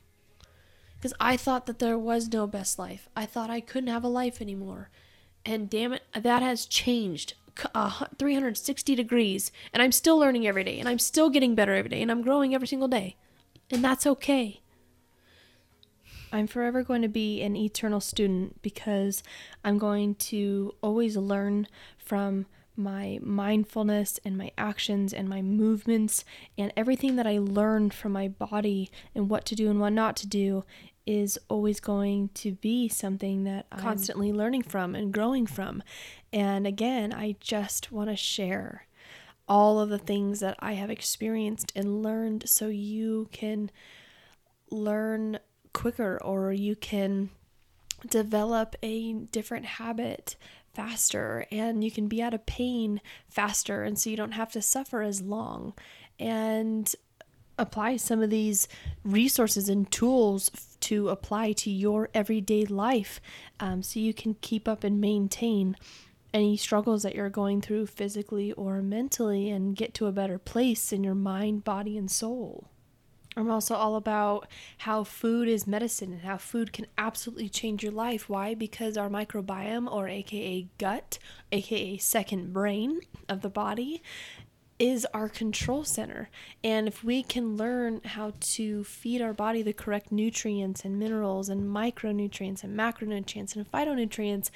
Because 0.96 1.14
I 1.18 1.36
thought 1.36 1.66
that 1.66 1.78
there 1.78 1.98
was 1.98 2.32
no 2.32 2.46
best 2.46 2.78
life. 2.78 3.08
I 3.16 3.26
thought 3.26 3.50
I 3.50 3.60
couldn't 3.60 3.88
have 3.88 4.04
a 4.04 4.08
life 4.08 4.40
anymore. 4.40 4.90
And 5.44 5.70
damn 5.70 5.94
it, 5.94 6.02
that 6.14 6.42
has 6.42 6.66
changed 6.66 7.34
uh, 7.74 8.04
360 8.18 8.94
degrees. 8.94 9.50
And 9.72 9.82
I'm 9.82 9.92
still 9.92 10.18
learning 10.18 10.46
every 10.46 10.62
day. 10.62 10.78
And 10.78 10.88
I'm 10.88 10.98
still 10.98 11.30
getting 11.30 11.54
better 11.54 11.74
every 11.74 11.88
day. 11.88 12.02
And 12.02 12.10
I'm 12.10 12.22
growing 12.22 12.54
every 12.54 12.68
single 12.68 12.88
day. 12.88 13.16
And 13.70 13.82
that's 13.82 14.06
okay. 14.06 14.60
I'm 16.32 16.46
forever 16.46 16.82
going 16.82 17.02
to 17.02 17.08
be 17.08 17.42
an 17.42 17.56
eternal 17.56 18.00
student 18.00 18.62
because 18.62 19.22
I'm 19.64 19.78
going 19.78 20.14
to 20.16 20.74
always 20.82 21.16
learn 21.16 21.66
from 21.98 22.46
my 22.76 23.18
mindfulness 23.22 24.18
and 24.24 24.38
my 24.38 24.50
actions 24.56 25.12
and 25.12 25.28
my 25.28 25.42
movements 25.42 26.24
and 26.56 26.72
everything 26.76 27.16
that 27.16 27.26
I 27.26 27.38
learn 27.38 27.90
from 27.90 28.12
my 28.12 28.28
body 28.28 28.90
and 29.14 29.28
what 29.28 29.44
to 29.46 29.54
do 29.54 29.68
and 29.70 29.80
what 29.80 29.92
not 29.92 30.16
to 30.16 30.26
do 30.26 30.64
is 31.06 31.38
always 31.48 31.80
going 31.80 32.30
to 32.34 32.52
be 32.52 32.88
something 32.88 33.44
that 33.44 33.66
I'm 33.72 33.80
constantly 33.80 34.32
learning 34.32 34.62
from 34.62 34.94
and 34.94 35.12
growing 35.12 35.46
from. 35.46 35.82
And 36.32 36.66
again, 36.66 37.12
I 37.12 37.36
just 37.40 37.90
want 37.90 38.08
to 38.10 38.16
share 38.16 38.86
all 39.48 39.80
of 39.80 39.88
the 39.88 39.98
things 39.98 40.40
that 40.40 40.56
I 40.60 40.74
have 40.74 40.90
experienced 40.90 41.72
and 41.74 42.02
learned 42.02 42.48
so 42.48 42.68
you 42.68 43.28
can 43.32 43.70
learn 44.70 45.40
quicker 45.72 46.18
or 46.22 46.52
you 46.52 46.76
can 46.76 47.30
develop 48.08 48.76
a 48.82 49.12
different 49.12 49.66
habit 49.66 50.36
faster 50.74 51.46
and 51.50 51.82
you 51.82 51.90
can 51.90 52.08
be 52.08 52.22
out 52.22 52.32
of 52.32 52.46
pain 52.46 53.00
faster 53.28 53.82
and 53.82 53.98
so 53.98 54.08
you 54.08 54.16
don't 54.16 54.32
have 54.32 54.52
to 54.52 54.62
suffer 54.62 55.02
as 55.02 55.20
long 55.20 55.74
and 56.18 56.94
apply 57.58 57.96
some 57.96 58.22
of 58.22 58.30
these 58.30 58.68
resources 59.04 59.68
and 59.68 59.90
tools 59.90 60.50
to 60.80 61.08
apply 61.10 61.52
to 61.52 61.70
your 61.70 62.08
everyday 62.14 62.64
life 62.64 63.20
um, 63.58 63.82
so 63.82 64.00
you 64.00 64.14
can 64.14 64.34
keep 64.40 64.66
up 64.66 64.82
and 64.82 65.00
maintain 65.00 65.76
any 66.32 66.56
struggles 66.56 67.02
that 67.02 67.14
you're 67.14 67.28
going 67.28 67.60
through 67.60 67.86
physically 67.86 68.52
or 68.52 68.80
mentally 68.80 69.50
and 69.50 69.76
get 69.76 69.94
to 69.94 70.06
a 70.06 70.12
better 70.12 70.38
place 70.38 70.92
in 70.92 71.02
your 71.02 71.14
mind, 71.14 71.64
body, 71.64 71.98
and 71.98 72.10
soul. 72.10 72.68
I'm 73.36 73.50
also 73.50 73.74
all 73.74 73.94
about 73.94 74.48
how 74.78 75.04
food 75.04 75.46
is 75.46 75.66
medicine 75.66 76.12
and 76.12 76.22
how 76.22 76.36
food 76.36 76.72
can 76.72 76.86
absolutely 76.98 77.48
change 77.48 77.82
your 77.82 77.92
life. 77.92 78.28
Why? 78.28 78.54
Because 78.54 78.96
our 78.96 79.08
microbiome, 79.08 79.90
or 79.90 80.08
AKA 80.08 80.68
gut, 80.78 81.18
AKA 81.52 81.98
second 81.98 82.52
brain 82.52 83.00
of 83.28 83.42
the 83.42 83.48
body, 83.48 84.02
is 84.80 85.06
our 85.12 85.28
control 85.28 85.84
center. 85.84 86.30
And 86.64 86.88
if 86.88 87.04
we 87.04 87.22
can 87.22 87.56
learn 87.56 88.00
how 88.04 88.32
to 88.40 88.82
feed 88.82 89.20
our 89.20 89.34
body 89.34 89.62
the 89.62 89.74
correct 89.74 90.10
nutrients 90.10 90.84
and 90.84 90.98
minerals 90.98 91.50
and 91.50 91.70
micronutrients 91.70 92.64
and 92.64 92.76
macronutrients 92.76 93.54
and 93.54 93.70
phytonutrients, 93.70 94.50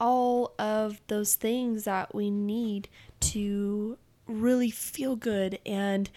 all 0.00 0.52
of 0.58 1.00
those 1.06 1.36
things 1.36 1.84
that 1.84 2.12
we 2.12 2.28
need 2.28 2.88
to 3.20 3.96
really 4.26 4.70
feel 4.70 5.16
good 5.16 5.58
and 5.64 6.10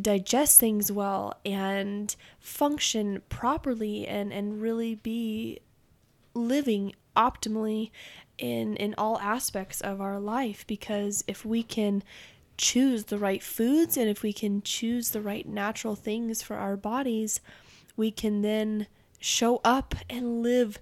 digest 0.00 0.60
things 0.60 0.92
well 0.92 1.38
and 1.44 2.14
function 2.40 3.22
properly 3.28 4.06
and, 4.06 4.32
and 4.32 4.62
really 4.62 4.94
be 4.96 5.58
living 6.34 6.94
optimally 7.16 7.90
in 8.38 8.76
in 8.76 8.94
all 8.96 9.18
aspects 9.18 9.80
of 9.80 10.00
our 10.00 10.20
life. 10.20 10.66
Because 10.66 11.24
if 11.26 11.44
we 11.44 11.62
can 11.62 12.02
choose 12.56 13.04
the 13.04 13.18
right 13.18 13.42
foods 13.42 13.96
and 13.96 14.08
if 14.08 14.22
we 14.22 14.32
can 14.32 14.62
choose 14.62 15.10
the 15.10 15.20
right 15.20 15.46
natural 15.48 15.94
things 15.94 16.42
for 16.42 16.56
our 16.56 16.76
bodies 16.76 17.40
we 17.98 18.10
can 18.10 18.42
then 18.42 18.86
show 19.18 19.60
up 19.64 19.94
and 20.08 20.42
live 20.42 20.78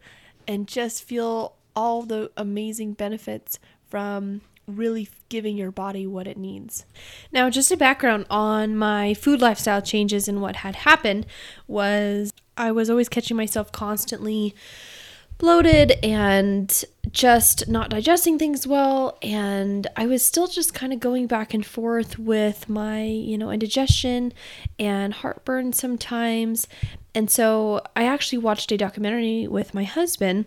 and 0.47 0.69
just 0.69 1.03
feel 1.03 1.57
all 1.75 2.03
the 2.03 2.31
amazing 2.37 2.93
benefits 2.93 3.59
from 3.89 4.41
really 4.67 5.09
giving 5.29 5.57
your 5.57 5.71
body 5.71 6.07
what 6.07 6.27
it 6.27 6.37
needs. 6.37 6.85
Now, 7.33 7.51
just 7.51 7.71
a 7.71 7.77
background 7.77 8.27
on 8.31 8.77
my 8.77 9.15
food 9.15 9.41
lifestyle 9.41 9.83
changes 9.83 10.29
and 10.29 10.41
what 10.41 10.57
had 10.57 10.77
happened 10.77 11.27
was 11.67 12.33
I 12.57 12.73
was 12.73 12.91
always 12.91 13.09
catching 13.09 13.37
myself 13.37 13.71
constantly 13.73 14.55
bloated 15.39 15.93
and 16.03 16.85
just 17.11 17.69
not 17.69 17.91
digesting 17.91 18.39
things 18.39 18.67
well 18.67 19.19
and 19.23 19.87
I 19.95 20.07
was 20.07 20.25
still 20.25 20.47
just 20.47 20.73
kind 20.73 20.93
of 20.93 21.01
going 21.01 21.27
back 21.27 21.53
and 21.53 21.65
forth 21.65 22.19
with 22.19 22.69
my, 22.69 23.03
you 23.03 23.37
know, 23.37 23.51
indigestion 23.51 24.33
and 24.79 25.13
heartburn 25.13 25.73
sometimes. 25.75 26.67
And 27.15 27.31
so 27.31 27.83
I 27.95 28.05
actually 28.05 28.39
watched 28.39 28.73
a 28.73 28.79
documentary 28.79 29.47
with 29.47 29.75
my 29.75 29.85
husband 29.85 30.47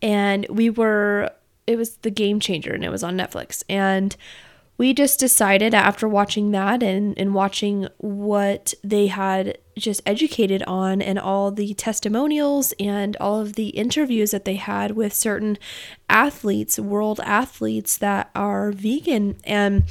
and 0.00 0.46
we 0.48 0.70
were 0.70 1.32
it 1.68 1.76
was 1.76 1.96
the 1.98 2.10
game 2.10 2.40
changer 2.40 2.72
and 2.72 2.84
it 2.84 2.90
was 2.90 3.04
on 3.04 3.16
Netflix. 3.16 3.62
And 3.68 4.16
we 4.78 4.94
just 4.94 5.20
decided 5.20 5.74
after 5.74 6.08
watching 6.08 6.52
that 6.52 6.82
and, 6.82 7.18
and 7.18 7.34
watching 7.34 7.88
what 7.98 8.72
they 8.82 9.08
had 9.08 9.58
just 9.76 10.00
educated 10.06 10.62
on 10.62 11.02
and 11.02 11.18
all 11.18 11.50
the 11.50 11.74
testimonials 11.74 12.72
and 12.80 13.16
all 13.16 13.40
of 13.40 13.54
the 13.54 13.68
interviews 13.70 14.30
that 14.30 14.44
they 14.44 14.54
had 14.54 14.92
with 14.92 15.12
certain 15.12 15.58
athletes, 16.08 16.78
world 16.78 17.20
athletes 17.24 17.98
that 17.98 18.30
are 18.34 18.70
vegan. 18.70 19.36
And 19.44 19.82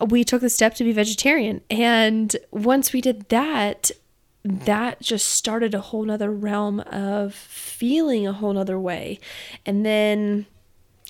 we 0.00 0.24
took 0.24 0.40
the 0.40 0.50
step 0.50 0.74
to 0.76 0.84
be 0.84 0.92
vegetarian. 0.92 1.60
And 1.70 2.34
once 2.50 2.92
we 2.92 3.02
did 3.02 3.28
that, 3.28 3.90
that 4.42 5.00
just 5.00 5.28
started 5.28 5.74
a 5.74 5.80
whole 5.80 6.04
nother 6.04 6.32
realm 6.32 6.80
of 6.80 7.34
feeling 7.34 8.26
a 8.26 8.32
whole 8.32 8.54
nother 8.54 8.80
way. 8.80 9.20
And 9.64 9.84
then 9.84 10.46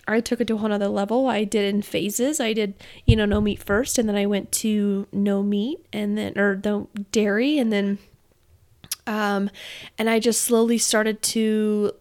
I 0.08 0.20
took 0.20 0.40
it 0.40 0.46
to 0.48 0.54
a 0.54 0.56
whole 0.56 0.68
nother 0.68 0.88
level. 0.88 1.28
I 1.28 1.44
did 1.44 1.72
in 1.72 1.82
phases. 1.82 2.40
I 2.40 2.52
did, 2.52 2.74
you 3.06 3.14
know, 3.16 3.24
no 3.24 3.40
meat 3.40 3.62
first, 3.62 3.98
and 3.98 4.08
then 4.08 4.16
I 4.16 4.26
went 4.26 4.50
to 4.52 5.06
no 5.12 5.42
meat, 5.42 5.84
and 5.92 6.18
then 6.18 6.36
or 6.36 6.60
no 6.64 6.88
dairy, 7.12 7.58
and 7.58 7.72
then, 7.72 7.98
um, 9.06 9.50
and 9.98 10.10
I 10.10 10.18
just 10.18 10.42
slowly 10.42 10.78
started 10.78 11.22
to 11.22 11.92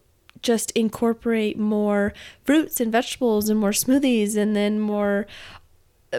just 0.41 0.71
incorporate 0.71 1.59
more 1.59 2.13
fruits 2.43 2.79
and 2.79 2.91
vegetables 2.91 3.49
and 3.49 3.59
more 3.59 3.71
smoothies, 3.71 4.35
and 4.35 4.55
then 4.55 4.79
more 4.79 5.27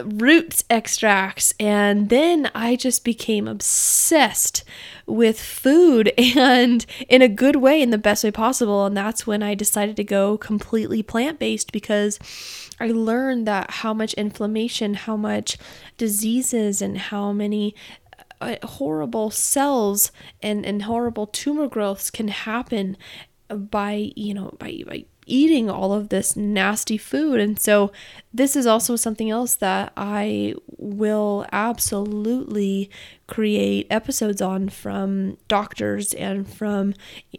root 0.03 0.63
extracts 0.69 1.53
and 1.59 2.09
then 2.09 2.49
I 2.55 2.75
just 2.75 3.03
became 3.03 3.47
obsessed 3.47 4.63
with 5.05 5.39
food 5.39 6.11
and 6.17 6.85
in 7.07 7.21
a 7.21 7.27
good 7.27 7.57
way 7.57 7.81
in 7.81 7.91
the 7.91 7.97
best 7.97 8.23
way 8.23 8.31
possible 8.31 8.85
and 8.85 8.97
that's 8.97 9.27
when 9.27 9.43
I 9.43 9.53
decided 9.53 9.95
to 9.97 10.03
go 10.03 10.37
completely 10.37 11.03
plant-based 11.03 11.71
because 11.71 12.19
I 12.79 12.87
learned 12.87 13.47
that 13.47 13.69
how 13.71 13.93
much 13.93 14.13
inflammation, 14.15 14.95
how 14.95 15.15
much 15.15 15.57
diseases 15.97 16.81
and 16.81 16.97
how 16.97 17.31
many 17.31 17.75
uh, 18.41 18.55
horrible 18.63 19.31
cells 19.31 20.11
and 20.41 20.65
and 20.65 20.83
horrible 20.83 21.27
tumor 21.27 21.67
growths 21.67 22.11
can 22.11 22.27
happen 22.27 22.97
by 23.47 24.11
you 24.15 24.33
know 24.33 24.53
by 24.59 24.83
by 24.85 25.05
eating 25.25 25.69
all 25.69 25.93
of 25.93 26.09
this 26.09 26.35
nasty 26.35 26.97
food. 26.97 27.39
And 27.39 27.59
so, 27.59 27.91
this 28.33 28.55
is 28.55 28.65
also 28.65 28.95
something 28.95 29.29
else 29.29 29.53
that 29.55 29.93
I 29.95 30.55
will 30.77 31.45
absolutely 31.51 32.89
create 33.27 33.87
episodes 33.89 34.41
on 34.41 34.69
from 34.69 35.37
doctors 35.47 36.13
and 36.13 36.47
from 36.47 36.93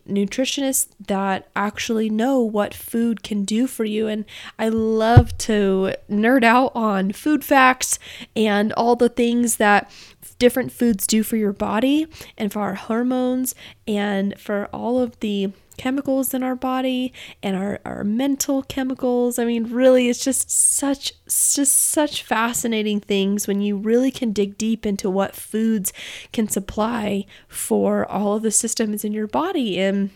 nutritionists 0.08 0.88
that 1.06 1.48
actually 1.56 2.08
know 2.08 2.40
what 2.40 2.74
food 2.74 3.22
can 3.22 3.44
do 3.44 3.66
for 3.66 3.84
you. 3.84 4.06
And 4.06 4.24
I 4.58 4.68
love 4.68 5.36
to 5.38 5.94
nerd 6.08 6.44
out 6.44 6.72
on 6.74 7.12
food 7.12 7.44
facts 7.44 7.98
and 8.36 8.72
all 8.74 8.96
the 8.96 9.08
things 9.08 9.56
that 9.56 9.90
different 10.38 10.72
foods 10.72 11.06
do 11.06 11.22
for 11.22 11.36
your 11.36 11.52
body 11.52 12.06
and 12.36 12.52
for 12.52 12.60
our 12.60 12.74
hormones 12.74 13.54
and 13.86 14.38
for 14.38 14.66
all 14.72 15.00
of 15.00 15.18
the 15.20 15.52
chemicals 15.76 16.34
in 16.34 16.42
our 16.42 16.56
body 16.56 17.12
and 17.42 17.56
our, 17.56 17.80
our 17.84 18.04
mental 18.04 18.62
chemicals. 18.62 19.38
I 19.38 19.44
mean, 19.44 19.64
really, 19.70 20.08
it's 20.08 20.22
just 20.24 20.50
such 20.50 21.12
just 21.26 21.76
such 21.76 22.22
fascinating 22.22 23.00
things 23.00 23.46
when 23.46 23.60
you 23.60 23.76
really 23.76 24.10
can 24.10 24.32
dig 24.32 24.58
deep 24.58 24.86
into 24.86 25.10
what 25.10 25.34
foods 25.34 25.92
can 26.32 26.48
supply 26.48 27.26
for 27.48 28.06
all 28.10 28.36
of 28.36 28.42
the 28.42 28.50
systems 28.50 29.04
in 29.04 29.12
your 29.12 29.26
body 29.26 29.80
and 29.80 30.10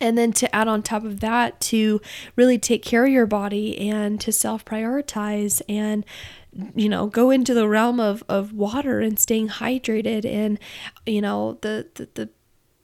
and 0.00 0.18
then 0.18 0.32
to 0.32 0.54
add 0.54 0.68
on 0.68 0.82
top 0.82 1.04
of 1.04 1.20
that 1.20 1.60
to 1.60 2.00
really 2.36 2.58
take 2.58 2.82
care 2.82 3.04
of 3.04 3.12
your 3.12 3.26
body 3.26 3.78
and 3.78 4.20
to 4.20 4.32
self 4.32 4.64
prioritize 4.64 5.62
and 5.68 6.04
you 6.74 6.88
know 6.88 7.06
go 7.06 7.30
into 7.30 7.54
the 7.54 7.68
realm 7.68 8.00
of 8.00 8.22
of 8.28 8.52
water 8.52 9.00
and 9.00 9.18
staying 9.18 9.48
hydrated 9.48 10.24
and 10.24 10.58
you 11.06 11.20
know 11.20 11.58
the 11.62 11.86
the, 11.94 12.08
the 12.14 12.28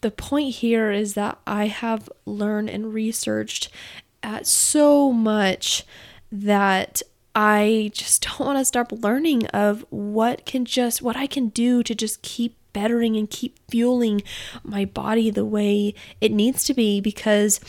the 0.02 0.11
point 0.11 0.54
here 0.57 0.90
is 0.90 1.14
that 1.14 1.38
I 1.47 1.66
have 1.66 2.09
learned 2.25 2.71
and 2.71 2.95
researched 2.95 3.71
at 4.23 4.47
so 4.47 5.12
much 5.12 5.85
that 6.30 7.02
I 7.35 7.90
just 7.95 8.23
don't 8.23 8.40
want 8.40 8.59
to 8.59 8.64
stop 8.64 8.92
learning 8.92 9.47
of 9.49 9.85
what 9.90 10.47
can 10.47 10.64
just 10.64 11.02
what 11.02 11.16
I 11.16 11.26
can 11.26 11.49
do 11.49 11.83
to 11.83 11.95
just 11.95 12.23
keep 12.23 12.57
bettering 12.73 13.16
and 13.16 13.28
keep 13.28 13.59
fueling 13.69 14.23
my 14.62 14.85
body 14.85 15.30
the 15.30 15.45
way 15.45 15.95
it 16.21 16.33
needs 16.33 16.64
to 16.64 16.75
be 16.75 17.00
because 17.00 17.61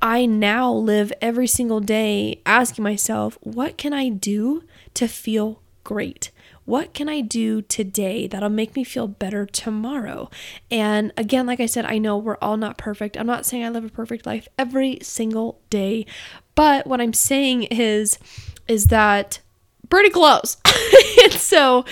I 0.00 0.26
now 0.26 0.72
live 0.72 1.12
every 1.20 1.46
single 1.46 1.78
day 1.78 2.40
asking 2.44 2.82
myself, 2.82 3.38
what 3.40 3.78
can 3.78 3.92
I 3.92 4.08
do 4.08 4.64
to 4.94 5.06
feel 5.06 5.62
great? 5.84 6.32
What 6.64 6.94
can 6.94 7.08
I 7.08 7.20
do 7.20 7.62
today 7.62 8.26
that'll 8.26 8.48
make 8.48 8.76
me 8.76 8.84
feel 8.84 9.08
better 9.08 9.46
tomorrow? 9.46 10.30
And 10.70 11.12
again, 11.16 11.46
like 11.46 11.60
I 11.60 11.66
said, 11.66 11.84
I 11.84 11.98
know 11.98 12.16
we're 12.16 12.38
all 12.40 12.56
not 12.56 12.78
perfect. 12.78 13.16
I'm 13.16 13.26
not 13.26 13.44
saying 13.44 13.64
I 13.64 13.68
live 13.68 13.84
a 13.84 13.88
perfect 13.88 14.26
life 14.26 14.46
every 14.58 14.98
single 15.02 15.60
day, 15.70 16.06
but 16.54 16.86
what 16.86 17.00
I'm 17.00 17.12
saying 17.12 17.64
is 17.64 18.18
is 18.68 18.86
that 18.86 19.40
pretty 19.88 20.10
close. 20.10 20.56
and 21.22 21.32
so 21.32 21.84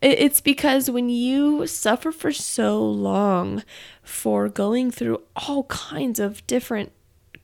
it's 0.00 0.40
because 0.40 0.90
when 0.90 1.08
you 1.08 1.66
suffer 1.66 2.12
for 2.12 2.32
so 2.32 2.84
long 2.84 3.64
for 4.02 4.48
going 4.48 4.90
through 4.90 5.22
all 5.34 5.64
kinds 5.64 6.20
of 6.20 6.46
different 6.46 6.92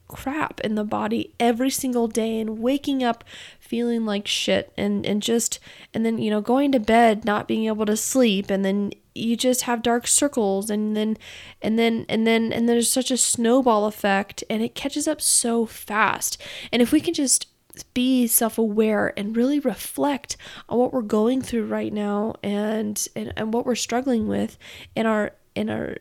crap 0.08 0.60
in 0.60 0.74
the 0.74 0.84
body 0.84 1.34
every 1.38 1.70
single 1.70 2.08
day 2.08 2.40
and 2.40 2.58
waking 2.58 3.02
up 3.04 3.22
feeling 3.60 4.04
like 4.06 4.26
shit 4.26 4.72
and 4.76 5.04
and 5.04 5.22
just 5.22 5.60
and 5.92 6.04
then 6.04 6.18
you 6.18 6.30
know 6.30 6.40
going 6.40 6.72
to 6.72 6.80
bed 6.80 7.24
not 7.24 7.46
being 7.46 7.66
able 7.66 7.86
to 7.86 7.96
sleep 7.96 8.50
and 8.50 8.64
then 8.64 8.90
you 9.18 9.36
just 9.36 9.62
have 9.62 9.82
dark 9.82 10.06
circles 10.06 10.70
and 10.70 10.96
then 10.96 11.16
and 11.60 11.78
then 11.78 12.06
and 12.08 12.26
then 12.26 12.52
and 12.52 12.68
there's 12.68 12.90
such 12.90 13.10
a 13.10 13.16
snowball 13.16 13.86
effect 13.86 14.44
and 14.48 14.62
it 14.62 14.74
catches 14.74 15.08
up 15.08 15.20
so 15.20 15.66
fast. 15.66 16.40
And 16.72 16.80
if 16.80 16.92
we 16.92 17.00
can 17.00 17.14
just 17.14 17.46
be 17.94 18.26
self-aware 18.26 19.12
and 19.16 19.36
really 19.36 19.60
reflect 19.60 20.36
on 20.68 20.78
what 20.78 20.92
we're 20.92 21.02
going 21.02 21.42
through 21.42 21.66
right 21.66 21.92
now 21.92 22.34
and 22.42 23.06
and, 23.14 23.32
and 23.36 23.52
what 23.52 23.66
we're 23.66 23.74
struggling 23.74 24.26
with 24.26 24.58
in 24.96 25.06
our 25.06 25.32
in 25.54 25.70
our 25.70 25.96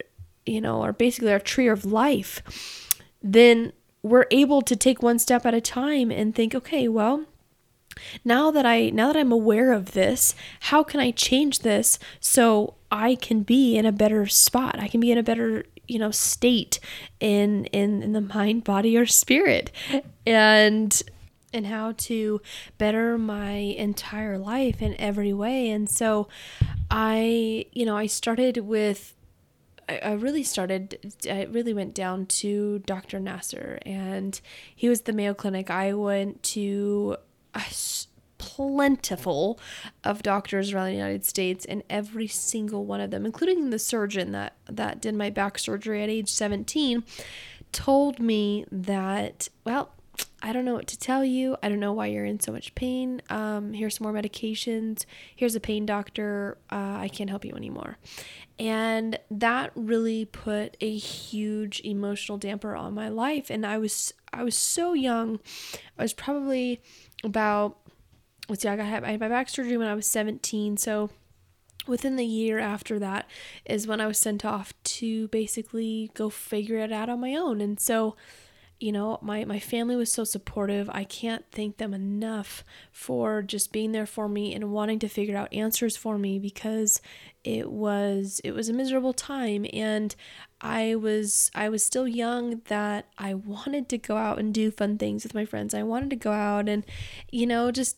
you 0.45 0.61
know 0.61 0.81
our 0.81 0.93
basically 0.93 1.31
our 1.31 1.39
tree 1.39 1.67
of 1.67 1.85
life 1.85 2.41
then 3.21 3.71
we're 4.09 4.25
able 4.31 4.61
to 4.61 4.75
take 4.75 5.01
one 5.01 5.19
step 5.19 5.45
at 5.45 5.53
a 5.53 5.61
time 5.61 6.11
and 6.11 6.35
think 6.35 6.53
okay 6.55 6.87
well 6.87 7.25
now 8.23 8.51
that 8.51 8.65
I 8.65 8.89
now 8.89 9.07
that 9.07 9.19
I'm 9.19 9.31
aware 9.31 9.71
of 9.71 9.93
this, 9.93 10.35
how 10.61 10.83
can 10.83 10.99
I 10.99 11.11
change 11.11 11.59
this 11.59 11.99
so 12.19 12.75
I 12.91 13.15
can 13.15 13.43
be 13.43 13.77
in 13.77 13.85
a 13.85 13.91
better 13.91 14.27
spot? 14.27 14.79
I 14.79 14.87
can 14.87 14.99
be 14.99 15.11
in 15.11 15.17
a 15.17 15.23
better, 15.23 15.65
you 15.87 15.99
know, 15.99 16.11
state 16.11 16.79
in 17.19 17.65
in 17.65 18.03
in 18.03 18.13
the 18.13 18.21
mind, 18.21 18.63
body 18.63 18.97
or 18.97 19.05
spirit. 19.05 19.71
And 20.25 21.01
and 21.53 21.65
how 21.65 21.93
to 21.93 22.41
better 22.77 23.17
my 23.17 23.51
entire 23.53 24.37
life 24.37 24.81
in 24.81 24.99
every 24.99 25.33
way. 25.33 25.69
And 25.69 25.89
so 25.89 26.27
I, 26.91 27.65
you 27.71 27.85
know, 27.85 27.95
I 27.95 28.05
started 28.05 28.57
with 28.57 29.15
I, 29.89 30.13
really 30.13 30.43
started, 30.43 31.13
I 31.29 31.43
really 31.45 31.73
went 31.73 31.93
down 31.93 32.25
to 32.25 32.79
Dr. 32.79 33.19
Nasser, 33.19 33.79
and 33.85 34.39
he 34.75 34.89
was 34.89 35.01
the 35.01 35.13
Mayo 35.13 35.33
Clinic. 35.33 35.69
I 35.69 35.93
went 35.93 36.43
to 36.43 37.17
a 37.53 37.63
plentiful 38.37 39.59
of 40.03 40.23
doctors 40.23 40.73
around 40.73 40.87
the 40.87 40.95
United 40.95 41.25
States, 41.25 41.65
and 41.65 41.83
every 41.89 42.27
single 42.27 42.85
one 42.85 43.01
of 43.01 43.11
them, 43.11 43.25
including 43.25 43.69
the 43.69 43.79
surgeon 43.79 44.31
that 44.33 44.55
that 44.69 45.01
did 45.01 45.15
my 45.15 45.29
back 45.29 45.57
surgery 45.57 46.03
at 46.03 46.09
age 46.09 46.29
17, 46.29 47.03
told 47.71 48.19
me 48.19 48.65
that 48.71 49.49
well, 49.63 49.91
I 50.41 50.53
don't 50.53 50.65
know 50.65 50.75
what 50.75 50.87
to 50.87 50.99
tell 50.99 51.25
you. 51.25 51.57
I 51.63 51.69
don't 51.69 51.79
know 51.79 51.93
why 51.93 52.07
you're 52.07 52.25
in 52.25 52.39
so 52.39 52.51
much 52.51 52.75
pain. 52.75 53.21
Um, 53.29 53.73
here's 53.73 53.97
some 53.97 54.11
more 54.11 54.21
medications. 54.21 55.05
Here's 55.35 55.55
a 55.55 55.59
pain 55.59 55.85
doctor. 55.85 56.57
Uh, 56.71 56.97
I 56.99 57.09
can't 57.11 57.29
help 57.29 57.43
you 57.43 57.53
anymore. 57.55 57.97
And 58.59 59.17
that 59.31 59.71
really 59.75 60.25
put 60.25 60.77
a 60.79 60.95
huge 60.95 61.81
emotional 61.83 62.37
damper 62.37 62.75
on 62.75 62.93
my 62.93 63.09
life. 63.09 63.49
And 63.49 63.65
I 63.65 63.77
was 63.79 64.13
I 64.31 64.43
was 64.43 64.55
so 64.55 64.93
young. 64.93 65.39
I 65.97 66.03
was 66.03 66.13
probably 66.13 66.81
about 67.23 67.77
let's 68.47 68.61
see, 68.61 68.69
I 68.69 68.75
got 68.75 68.85
I 68.85 69.09
had 69.09 69.19
my 69.19 69.27
back 69.27 69.49
surgery 69.49 69.77
when 69.77 69.87
I 69.87 69.95
was 69.95 70.05
17. 70.05 70.77
So 70.77 71.09
within 71.87 72.15
the 72.15 72.25
year 72.25 72.59
after 72.59 72.99
that 72.99 73.27
is 73.65 73.87
when 73.87 74.01
I 74.01 74.07
was 74.07 74.19
sent 74.19 74.45
off 74.45 74.73
to 74.83 75.29
basically 75.29 76.11
go 76.13 76.29
figure 76.29 76.77
it 76.77 76.91
out 76.91 77.09
on 77.09 77.21
my 77.21 77.35
own. 77.35 77.59
And 77.61 77.79
so 77.79 78.15
you 78.79 78.91
know 78.91 79.17
my 79.21 79.43
my 79.45 79.59
family 79.59 79.95
was 79.95 80.11
so 80.11 80.23
supportive. 80.23 80.89
I 80.91 81.03
can't 81.03 81.45
thank 81.51 81.77
them 81.77 81.93
enough 81.93 82.63
for 82.91 83.41
just 83.41 83.71
being 83.71 83.91
there 83.91 84.05
for 84.05 84.27
me 84.27 84.53
and 84.53 84.71
wanting 84.71 84.99
to 84.99 85.07
figure 85.07 85.37
out 85.37 85.53
answers 85.53 85.97
for 85.97 86.17
me 86.17 86.37
because 86.39 87.01
it 87.43 87.71
was 87.71 88.39
it 88.43 88.51
was 88.51 88.69
a 88.69 88.73
miserable 88.73 89.13
time. 89.13 89.65
And 89.73 90.15
i 90.59 90.95
was 90.95 91.51
i 91.53 91.69
was 91.69 91.85
still 91.85 92.07
young 92.07 92.61
that 92.65 93.05
i 93.19 93.31
wanted 93.31 93.87
to 93.87 93.95
go 93.95 94.17
out 94.17 94.39
and 94.39 94.55
do 94.55 94.71
fun 94.71 94.97
things 94.97 95.23
with 95.23 95.35
my 95.35 95.45
friends. 95.45 95.73
I 95.73 95.83
wanted 95.83 96.09
to 96.11 96.15
go 96.15 96.31
out 96.31 96.67
and 96.67 96.83
you 97.31 97.45
know 97.45 97.71
just 97.71 97.97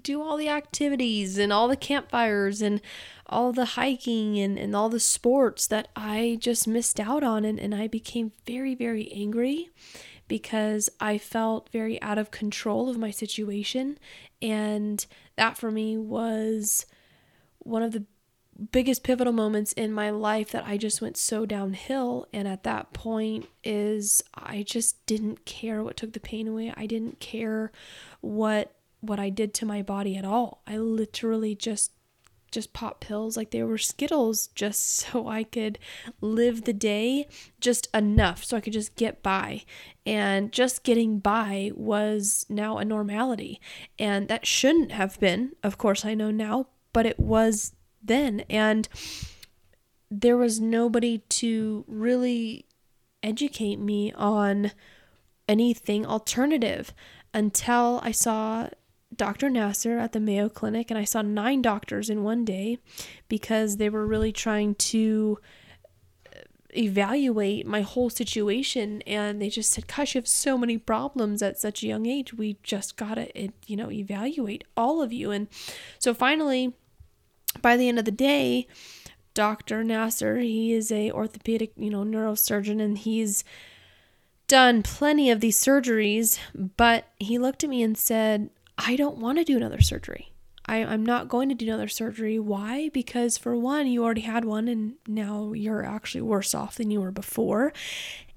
do 0.00 0.22
all 0.22 0.36
the 0.36 0.48
activities 0.48 1.38
and 1.38 1.52
all 1.52 1.68
the 1.68 1.76
campfires 1.76 2.62
and 2.62 2.80
all 3.26 3.52
the 3.52 3.64
hiking 3.64 4.38
and, 4.38 4.58
and 4.58 4.76
all 4.76 4.88
the 4.88 5.00
sports 5.00 5.66
that 5.66 5.88
I 5.96 6.38
just 6.40 6.68
missed 6.68 7.00
out 7.00 7.22
on. 7.22 7.44
And, 7.44 7.58
and 7.58 7.74
I 7.74 7.88
became 7.88 8.32
very, 8.46 8.74
very 8.74 9.10
angry 9.12 9.70
because 10.28 10.88
I 11.00 11.18
felt 11.18 11.68
very 11.70 12.00
out 12.02 12.18
of 12.18 12.30
control 12.30 12.88
of 12.88 12.98
my 12.98 13.10
situation. 13.10 13.98
And 14.40 15.04
that 15.36 15.56
for 15.56 15.70
me 15.70 15.96
was 15.96 16.86
one 17.58 17.82
of 17.82 17.92
the 17.92 18.04
biggest 18.70 19.02
pivotal 19.02 19.32
moments 19.32 19.72
in 19.72 19.92
my 19.92 20.10
life 20.10 20.50
that 20.52 20.66
I 20.66 20.76
just 20.76 21.00
went 21.00 21.16
so 21.16 21.46
downhill 21.46 22.26
and 22.32 22.46
at 22.46 22.64
that 22.64 22.92
point 22.92 23.46
is 23.64 24.22
I 24.34 24.62
just 24.62 25.04
didn't 25.06 25.46
care 25.46 25.82
what 25.82 25.96
took 25.96 26.12
the 26.12 26.20
pain 26.20 26.46
away. 26.46 26.72
I 26.76 26.86
didn't 26.86 27.18
care 27.18 27.72
what 28.20 28.74
what 29.02 29.20
I 29.20 29.28
did 29.28 29.52
to 29.54 29.66
my 29.66 29.82
body 29.82 30.16
at 30.16 30.24
all. 30.24 30.62
I 30.66 30.78
literally 30.78 31.54
just 31.54 31.92
just 32.50 32.74
pop 32.74 33.00
pills 33.00 33.34
like 33.34 33.50
they 33.50 33.62
were 33.62 33.78
Skittles 33.78 34.48
just 34.48 34.86
so 34.96 35.26
I 35.26 35.42
could 35.42 35.78
live 36.20 36.64
the 36.64 36.72
day 36.72 37.26
just 37.60 37.88
enough 37.94 38.44
so 38.44 38.56
I 38.56 38.60
could 38.60 38.74
just 38.74 38.94
get 38.94 39.22
by. 39.22 39.64
And 40.04 40.52
just 40.52 40.82
getting 40.82 41.18
by 41.18 41.72
was 41.74 42.46
now 42.48 42.78
a 42.78 42.84
normality. 42.84 43.60
And 43.98 44.28
that 44.28 44.46
shouldn't 44.46 44.92
have 44.92 45.18
been, 45.18 45.52
of 45.62 45.78
course, 45.78 46.04
I 46.04 46.14
know 46.14 46.30
now, 46.30 46.66
but 46.92 47.06
it 47.06 47.18
was 47.18 47.72
then. 48.02 48.40
And 48.50 48.88
there 50.10 50.36
was 50.36 50.60
nobody 50.60 51.18
to 51.18 51.84
really 51.88 52.66
educate 53.22 53.78
me 53.78 54.12
on 54.12 54.72
anything 55.48 56.04
alternative 56.04 56.92
until 57.32 58.00
I 58.02 58.10
saw 58.10 58.68
Dr. 59.22 59.50
Nasser 59.50 59.98
at 59.98 60.10
the 60.10 60.18
Mayo 60.18 60.48
Clinic, 60.48 60.90
and 60.90 60.98
I 60.98 61.04
saw 61.04 61.22
nine 61.22 61.62
doctors 61.62 62.10
in 62.10 62.24
one 62.24 62.44
day 62.44 62.78
because 63.28 63.76
they 63.76 63.88
were 63.88 64.04
really 64.04 64.32
trying 64.32 64.74
to 64.74 65.38
uh, 66.26 66.40
evaluate 66.76 67.64
my 67.64 67.82
whole 67.82 68.10
situation 68.10 69.00
and 69.02 69.40
they 69.40 69.48
just 69.48 69.70
said 69.70 69.86
gosh 69.86 70.16
you 70.16 70.18
have 70.18 70.26
so 70.26 70.58
many 70.58 70.76
problems 70.76 71.40
at 71.40 71.56
such 71.56 71.84
a 71.84 71.86
young 71.86 72.04
age 72.04 72.34
we 72.34 72.56
just 72.64 72.96
gotta 72.96 73.30
you 73.64 73.76
know 73.76 73.92
evaluate 73.92 74.64
all 74.76 75.00
of 75.00 75.12
you 75.12 75.30
and 75.30 75.46
so 76.00 76.12
finally 76.12 76.74
by 77.60 77.76
the 77.76 77.88
end 77.88 78.00
of 78.00 78.04
the 78.04 78.10
day 78.10 78.66
dr 79.34 79.84
nasser 79.84 80.38
he 80.38 80.72
is 80.72 80.90
a 80.90 81.12
orthopedic 81.12 81.72
you 81.76 81.90
know 81.90 82.02
neurosurgeon 82.02 82.82
and 82.82 82.98
he's 82.98 83.44
done 84.48 84.82
plenty 84.82 85.30
of 85.30 85.40
these 85.40 85.62
surgeries 85.62 86.40
but 86.76 87.06
he 87.20 87.38
looked 87.38 87.62
at 87.62 87.70
me 87.70 87.82
and 87.84 87.96
said 87.96 88.50
I 88.78 88.96
don't 88.96 89.18
want 89.18 89.38
to 89.38 89.44
do 89.44 89.56
another 89.56 89.80
surgery. 89.80 90.32
I, 90.66 90.84
I'm 90.84 91.04
not 91.04 91.28
going 91.28 91.48
to 91.48 91.54
do 91.54 91.66
another 91.66 91.88
surgery. 91.88 92.38
Why? 92.38 92.88
Because, 92.90 93.36
for 93.36 93.56
one, 93.56 93.86
you 93.86 94.04
already 94.04 94.22
had 94.22 94.44
one 94.44 94.68
and 94.68 94.94
now 95.06 95.52
you're 95.52 95.84
actually 95.84 96.22
worse 96.22 96.54
off 96.54 96.76
than 96.76 96.90
you 96.90 97.00
were 97.00 97.10
before. 97.10 97.72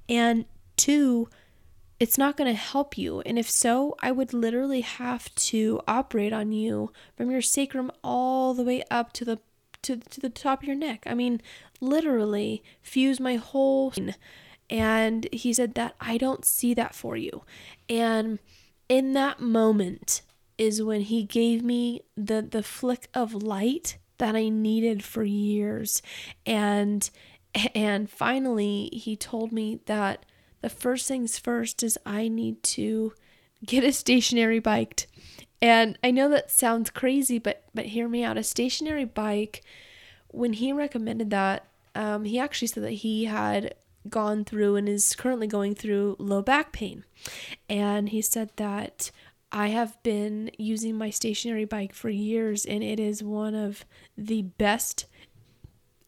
And 0.09 0.45
two, 0.75 1.29
it's 1.99 2.17
not 2.17 2.35
going 2.35 2.51
to 2.51 2.59
help 2.59 2.97
you. 2.97 3.21
And 3.21 3.37
if 3.37 3.49
so, 3.49 3.95
I 4.01 4.11
would 4.11 4.33
literally 4.33 4.81
have 4.81 5.33
to 5.35 5.81
operate 5.87 6.33
on 6.33 6.51
you 6.51 6.91
from 7.15 7.31
your 7.31 7.41
sacrum 7.41 7.91
all 8.03 8.53
the 8.53 8.63
way 8.63 8.83
up 8.89 9.13
to 9.13 9.25
the 9.25 9.39
to, 9.83 9.97
to 9.97 10.19
the 10.19 10.29
top 10.29 10.63
of 10.63 10.67
your 10.67 10.75
neck. 10.75 11.03
I 11.05 11.13
mean, 11.13 11.41
literally 11.79 12.63
fuse 12.81 13.19
my 13.19 13.35
whole 13.35 13.93
and 14.67 15.27
he 15.31 15.53
said 15.53 15.75
that 15.75 15.95
I 16.01 16.17
don't 16.17 16.43
see 16.43 16.73
that 16.73 16.95
for 16.95 17.15
you. 17.15 17.43
And 17.87 18.39
in 18.89 19.13
that 19.13 19.39
moment 19.39 20.21
is 20.57 20.81
when 20.81 21.01
he 21.01 21.23
gave 21.23 21.63
me 21.63 22.01
the 22.15 22.41
the 22.41 22.63
flick 22.63 23.07
of 23.13 23.33
light 23.33 23.97
that 24.17 24.35
I 24.35 24.49
needed 24.49 25.03
for 25.03 25.23
years 25.23 26.01
and 26.45 27.09
And 27.73 28.09
finally, 28.09 28.89
he 28.91 29.15
told 29.15 29.51
me 29.51 29.79
that 29.85 30.25
the 30.61 30.69
first 30.69 31.07
things 31.07 31.39
first 31.39 31.83
is 31.83 31.97
I 32.05 32.27
need 32.27 32.61
to 32.75 33.13
get 33.65 33.83
a 33.83 33.93
stationary 33.93 34.59
bike. 34.59 35.07
And 35.61 35.97
I 36.03 36.11
know 36.11 36.27
that 36.29 36.51
sounds 36.51 36.89
crazy, 36.89 37.39
but 37.39 37.63
but 37.73 37.85
hear 37.85 38.07
me 38.09 38.23
out. 38.25 38.37
A 38.37 38.43
stationary 38.43 39.05
bike, 39.05 39.63
when 40.27 40.53
he 40.53 40.73
recommended 40.73 41.29
that, 41.29 41.67
um, 41.95 42.25
he 42.25 42.37
actually 42.39 42.67
said 42.67 42.83
that 42.83 42.91
he 42.91 43.25
had 43.25 43.73
gone 44.09 44.43
through 44.43 44.75
and 44.75 44.89
is 44.89 45.15
currently 45.15 45.47
going 45.47 45.75
through 45.75 46.15
low 46.19 46.41
back 46.41 46.71
pain. 46.73 47.05
And 47.69 48.09
he 48.09 48.21
said 48.21 48.49
that 48.57 49.11
I 49.55 49.67
have 49.67 50.03
been 50.03 50.51
using 50.57 50.97
my 50.97 51.09
stationary 51.09 51.63
bike 51.63 51.93
for 51.93 52.09
years 52.09 52.65
and 52.65 52.83
it 52.83 52.99
is 52.99 53.23
one 53.23 53.55
of 53.55 53.85
the 54.17 54.41
best 54.41 55.05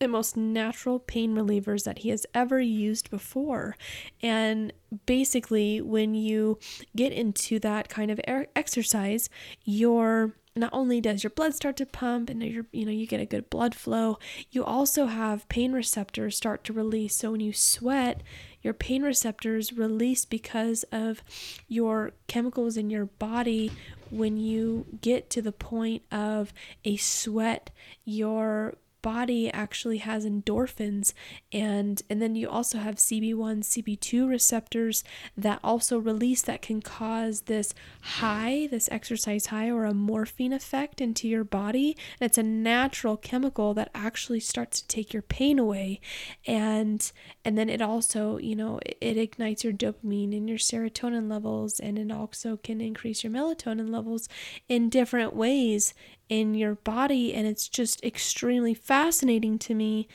and 0.01 0.11
most 0.11 0.35
natural 0.35 0.99
pain 0.99 1.33
relievers 1.33 1.85
that 1.85 1.99
he 1.99 2.09
has 2.09 2.25
ever 2.33 2.59
used 2.59 3.09
before. 3.09 3.77
And 4.21 4.73
basically, 5.05 5.79
when 5.79 6.13
you 6.13 6.59
get 6.93 7.13
into 7.13 7.57
that 7.59 7.87
kind 7.87 8.11
of 8.11 8.19
exercise, 8.53 9.29
your 9.63 10.33
not 10.57 10.73
only 10.73 11.01
does 11.01 11.23
your 11.23 11.31
blood 11.31 11.53
start 11.53 11.77
to 11.77 11.85
pump 11.85 12.29
and 12.29 12.43
you 12.43 12.65
you 12.71 12.85
know 12.85 12.91
you 12.91 13.07
get 13.07 13.19
a 13.19 13.25
good 13.25 13.49
blood 13.49 13.75
flow, 13.75 14.17
you 14.51 14.63
also 14.63 15.05
have 15.05 15.47
pain 15.49 15.73
receptors 15.73 16.37
start 16.37 16.63
to 16.65 16.73
release. 16.73 17.15
So 17.15 17.31
when 17.31 17.41
you 17.41 17.53
sweat, 17.53 18.21
your 18.61 18.73
pain 18.73 19.03
receptors 19.03 19.73
release 19.73 20.25
because 20.25 20.83
of 20.91 21.23
your 21.67 22.11
chemicals 22.27 22.77
in 22.77 22.89
your 22.89 23.05
body 23.05 23.71
when 24.09 24.37
you 24.37 24.85
get 25.01 25.29
to 25.31 25.41
the 25.41 25.51
point 25.51 26.03
of 26.11 26.53
a 26.83 26.97
sweat 26.97 27.69
your 28.05 28.75
body 29.01 29.51
actually 29.51 29.97
has 29.97 30.25
endorphins 30.25 31.13
and 31.51 32.01
and 32.09 32.21
then 32.21 32.35
you 32.35 32.49
also 32.49 32.77
have 32.77 32.95
CB1 32.95 33.63
CB2 33.63 34.27
receptors 34.27 35.03
that 35.35 35.59
also 35.63 35.97
release 35.97 36.41
that 36.41 36.61
can 36.61 36.81
cause 36.81 37.41
this 37.41 37.73
high 38.01 38.67
this 38.71 38.89
exercise 38.91 39.47
high 39.47 39.69
or 39.69 39.85
a 39.85 39.93
morphine 39.93 40.53
effect 40.53 41.01
into 41.01 41.27
your 41.27 41.43
body. 41.43 41.95
And 42.19 42.27
it's 42.27 42.37
a 42.37 42.43
natural 42.43 43.17
chemical 43.17 43.73
that 43.75 43.91
actually 43.93 44.39
starts 44.39 44.81
to 44.81 44.87
take 44.87 45.13
your 45.13 45.21
pain 45.21 45.59
away. 45.59 45.99
And 46.45 47.11
and 47.45 47.57
then 47.57 47.69
it 47.69 47.81
also 47.81 48.37
you 48.37 48.55
know 48.55 48.79
it 48.83 49.17
ignites 49.17 49.63
your 49.63 49.73
dopamine 49.73 50.35
and 50.35 50.49
your 50.49 50.57
serotonin 50.57 51.29
levels 51.29 51.79
and 51.79 51.97
it 51.97 52.11
also 52.11 52.57
can 52.57 52.81
increase 52.81 53.23
your 53.23 53.31
melatonin 53.31 53.89
levels 53.89 54.27
in 54.67 54.89
different 54.89 55.35
ways 55.35 55.93
in 56.29 56.53
your 56.53 56.75
body. 56.75 57.33
And 57.33 57.47
it's 57.47 57.67
just 57.67 58.03
extremely 58.03 58.73
fascinating 58.73 59.57
to 59.59 59.75
me 59.75 60.07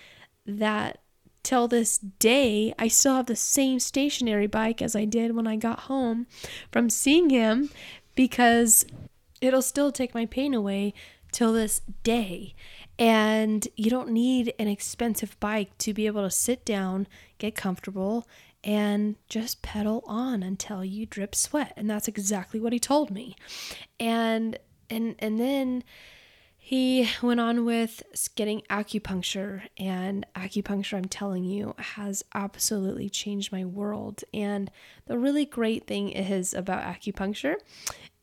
that 0.46 0.98
till 1.42 1.68
this 1.68 1.98
day, 1.98 2.72
I 2.78 2.88
still 2.88 3.16
have 3.16 3.26
the 3.26 3.36
same 3.36 3.80
stationary 3.80 4.46
bike 4.46 4.80
as 4.80 4.94
I 4.94 5.04
did 5.04 5.34
when 5.34 5.46
I 5.46 5.56
got 5.56 5.80
home 5.80 6.26
from 6.70 6.90
seeing 6.90 7.30
him 7.30 7.70
because 8.14 8.84
it'll 9.40 9.62
still 9.62 9.90
take 9.90 10.14
my 10.14 10.26
pain 10.26 10.54
away 10.54 10.94
till 11.32 11.52
this 11.52 11.80
day. 12.02 12.54
And 12.98 13.66
you 13.74 13.90
don't 13.90 14.10
need 14.10 14.54
an 14.58 14.68
expensive 14.68 15.38
bike 15.40 15.76
to 15.78 15.94
be 15.94 16.06
able 16.06 16.22
to 16.22 16.30
sit 16.30 16.64
down, 16.64 17.08
get 17.38 17.54
comfortable, 17.54 18.28
and 18.62 19.16
just 19.28 19.62
pedal 19.62 20.04
on 20.06 20.42
until 20.42 20.84
you 20.84 21.06
drip 21.06 21.34
sweat. 21.34 21.72
And 21.76 21.90
that's 21.90 22.06
exactly 22.06 22.60
what 22.60 22.72
he 22.72 22.78
told 22.78 23.10
me. 23.10 23.34
And 23.98 24.58
and 24.92 25.16
and 25.18 25.40
then 25.40 25.84
he 26.56 27.08
went 27.22 27.40
on 27.40 27.64
with 27.64 28.04
getting 28.36 28.62
acupuncture 28.70 29.62
and 29.76 30.24
acupuncture 30.36 30.96
i'm 30.96 31.04
telling 31.06 31.44
you 31.44 31.74
has 31.76 32.22
absolutely 32.34 33.08
changed 33.08 33.50
my 33.50 33.64
world. 33.64 34.22
And 34.32 34.70
the 35.06 35.18
really 35.18 35.44
great 35.44 35.86
thing 35.86 36.10
is 36.10 36.54
about 36.54 36.82
acupuncture 36.82 37.54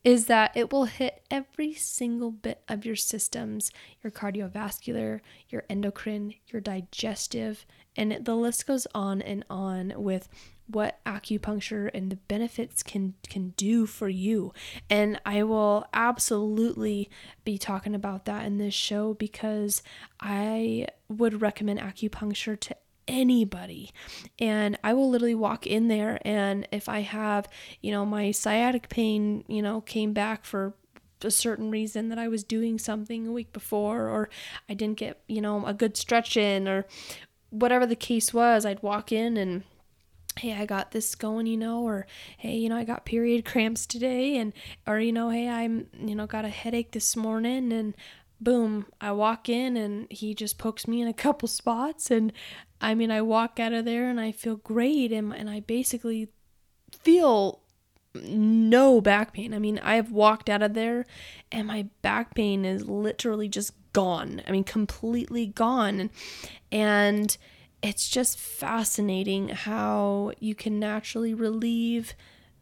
is 0.03 0.27
that 0.27 0.55
it 0.55 0.71
will 0.71 0.85
hit 0.85 1.21
every 1.29 1.73
single 1.73 2.31
bit 2.31 2.61
of 2.69 2.85
your 2.85 2.95
systems 2.95 3.71
your 4.01 4.11
cardiovascular, 4.11 5.19
your 5.49 5.63
endocrine, 5.69 6.33
your 6.47 6.61
digestive, 6.61 7.65
and 7.97 8.23
the 8.23 8.35
list 8.35 8.65
goes 8.65 8.87
on 8.95 9.21
and 9.21 9.43
on 9.49 9.93
with 9.97 10.29
what 10.69 11.03
acupuncture 11.05 11.89
and 11.93 12.11
the 12.11 12.15
benefits 12.15 12.83
can 12.83 13.15
can 13.27 13.49
do 13.57 13.85
for 13.85 14.07
you. 14.07 14.53
And 14.89 15.19
I 15.25 15.43
will 15.43 15.87
absolutely 15.93 17.09
be 17.43 17.57
talking 17.57 17.95
about 17.95 18.25
that 18.25 18.45
in 18.45 18.57
this 18.57 18.73
show 18.73 19.13
because 19.15 19.81
I 20.19 20.87
would 21.07 21.41
recommend 21.41 21.79
acupuncture 21.79 22.59
to 22.59 22.75
anybody. 23.07 23.91
And 24.37 24.77
I 24.83 24.93
will 24.93 25.09
literally 25.09 25.35
walk 25.35 25.65
in 25.65 25.87
there 25.87 26.19
and 26.21 26.67
if 26.71 26.87
I 26.87 27.01
have, 27.01 27.49
you 27.81 27.91
know, 27.91 28.05
my 28.05 28.31
sciatic 28.31 28.89
pain, 28.89 29.43
you 29.47 29.61
know, 29.61 29.81
came 29.81 30.13
back 30.13 30.45
for 30.45 30.75
a 31.21 31.31
certain 31.31 31.69
reason 31.69 32.09
that 32.09 32.19
I 32.19 32.27
was 32.27 32.43
doing 32.43 32.77
something 32.77 33.27
a 33.27 33.31
week 33.31 33.51
before 33.51 34.07
or 34.07 34.29
I 34.69 34.73
didn't 34.73 34.97
get, 34.97 35.19
you 35.27 35.41
know, 35.41 35.65
a 35.65 35.73
good 35.73 35.97
stretch 35.97 36.37
in 36.37 36.67
or 36.67 36.85
whatever 37.49 37.85
the 37.85 37.95
case 37.95 38.33
was, 38.33 38.65
I'd 38.65 38.83
walk 38.83 39.11
in 39.11 39.35
and 39.35 39.63
hey 40.39 40.53
i 40.53 40.65
got 40.65 40.91
this 40.91 41.15
going 41.15 41.45
you 41.45 41.57
know 41.57 41.81
or 41.81 42.05
hey 42.37 42.55
you 42.55 42.69
know 42.69 42.77
i 42.77 42.83
got 42.83 43.05
period 43.05 43.45
cramps 43.45 43.85
today 43.85 44.37
and 44.37 44.53
or 44.87 44.99
you 44.99 45.11
know 45.11 45.29
hey 45.29 45.47
i'm 45.47 45.87
you 45.99 46.15
know 46.15 46.25
got 46.25 46.45
a 46.45 46.49
headache 46.49 46.91
this 46.91 47.15
morning 47.15 47.71
and 47.71 47.95
boom 48.41 48.85
i 49.01 49.11
walk 49.11 49.49
in 49.49 49.75
and 49.75 50.07
he 50.11 50.33
just 50.33 50.57
pokes 50.57 50.87
me 50.87 51.01
in 51.01 51.07
a 51.07 51.13
couple 51.25 51.47
spots 51.47 52.09
and 52.09 52.33
i 52.81 52.95
mean 52.95 53.11
i 53.11 53.21
walk 53.21 53.59
out 53.59 53.73
of 53.73 53.85
there 53.85 54.09
and 54.09 54.19
i 54.19 54.31
feel 54.31 54.55
great 54.55 55.11
and, 55.11 55.33
and 55.33 55.49
i 55.49 55.59
basically 55.59 56.29
feel 57.03 57.61
no 58.15 59.01
back 59.01 59.33
pain. 59.33 59.53
I 59.53 59.59
mean 59.59 59.79
i've 59.79 60.11
walked 60.11 60.49
out 60.49 60.61
of 60.61 60.73
there 60.73 61.05
and 61.51 61.67
my 61.67 61.87
back 62.01 62.33
pain 62.33 62.65
is 62.65 62.85
literally 62.85 63.47
just 63.47 63.73
gone. 63.93 64.41
I 64.47 64.51
mean 64.51 64.63
completely 64.63 65.45
gone. 65.47 65.99
And, 65.99 66.09
and 66.71 67.37
it's 67.81 68.09
just 68.09 68.37
fascinating 68.37 69.49
how 69.49 70.33
you 70.39 70.53
can 70.53 70.79
naturally 70.79 71.33
relieve 71.33 72.13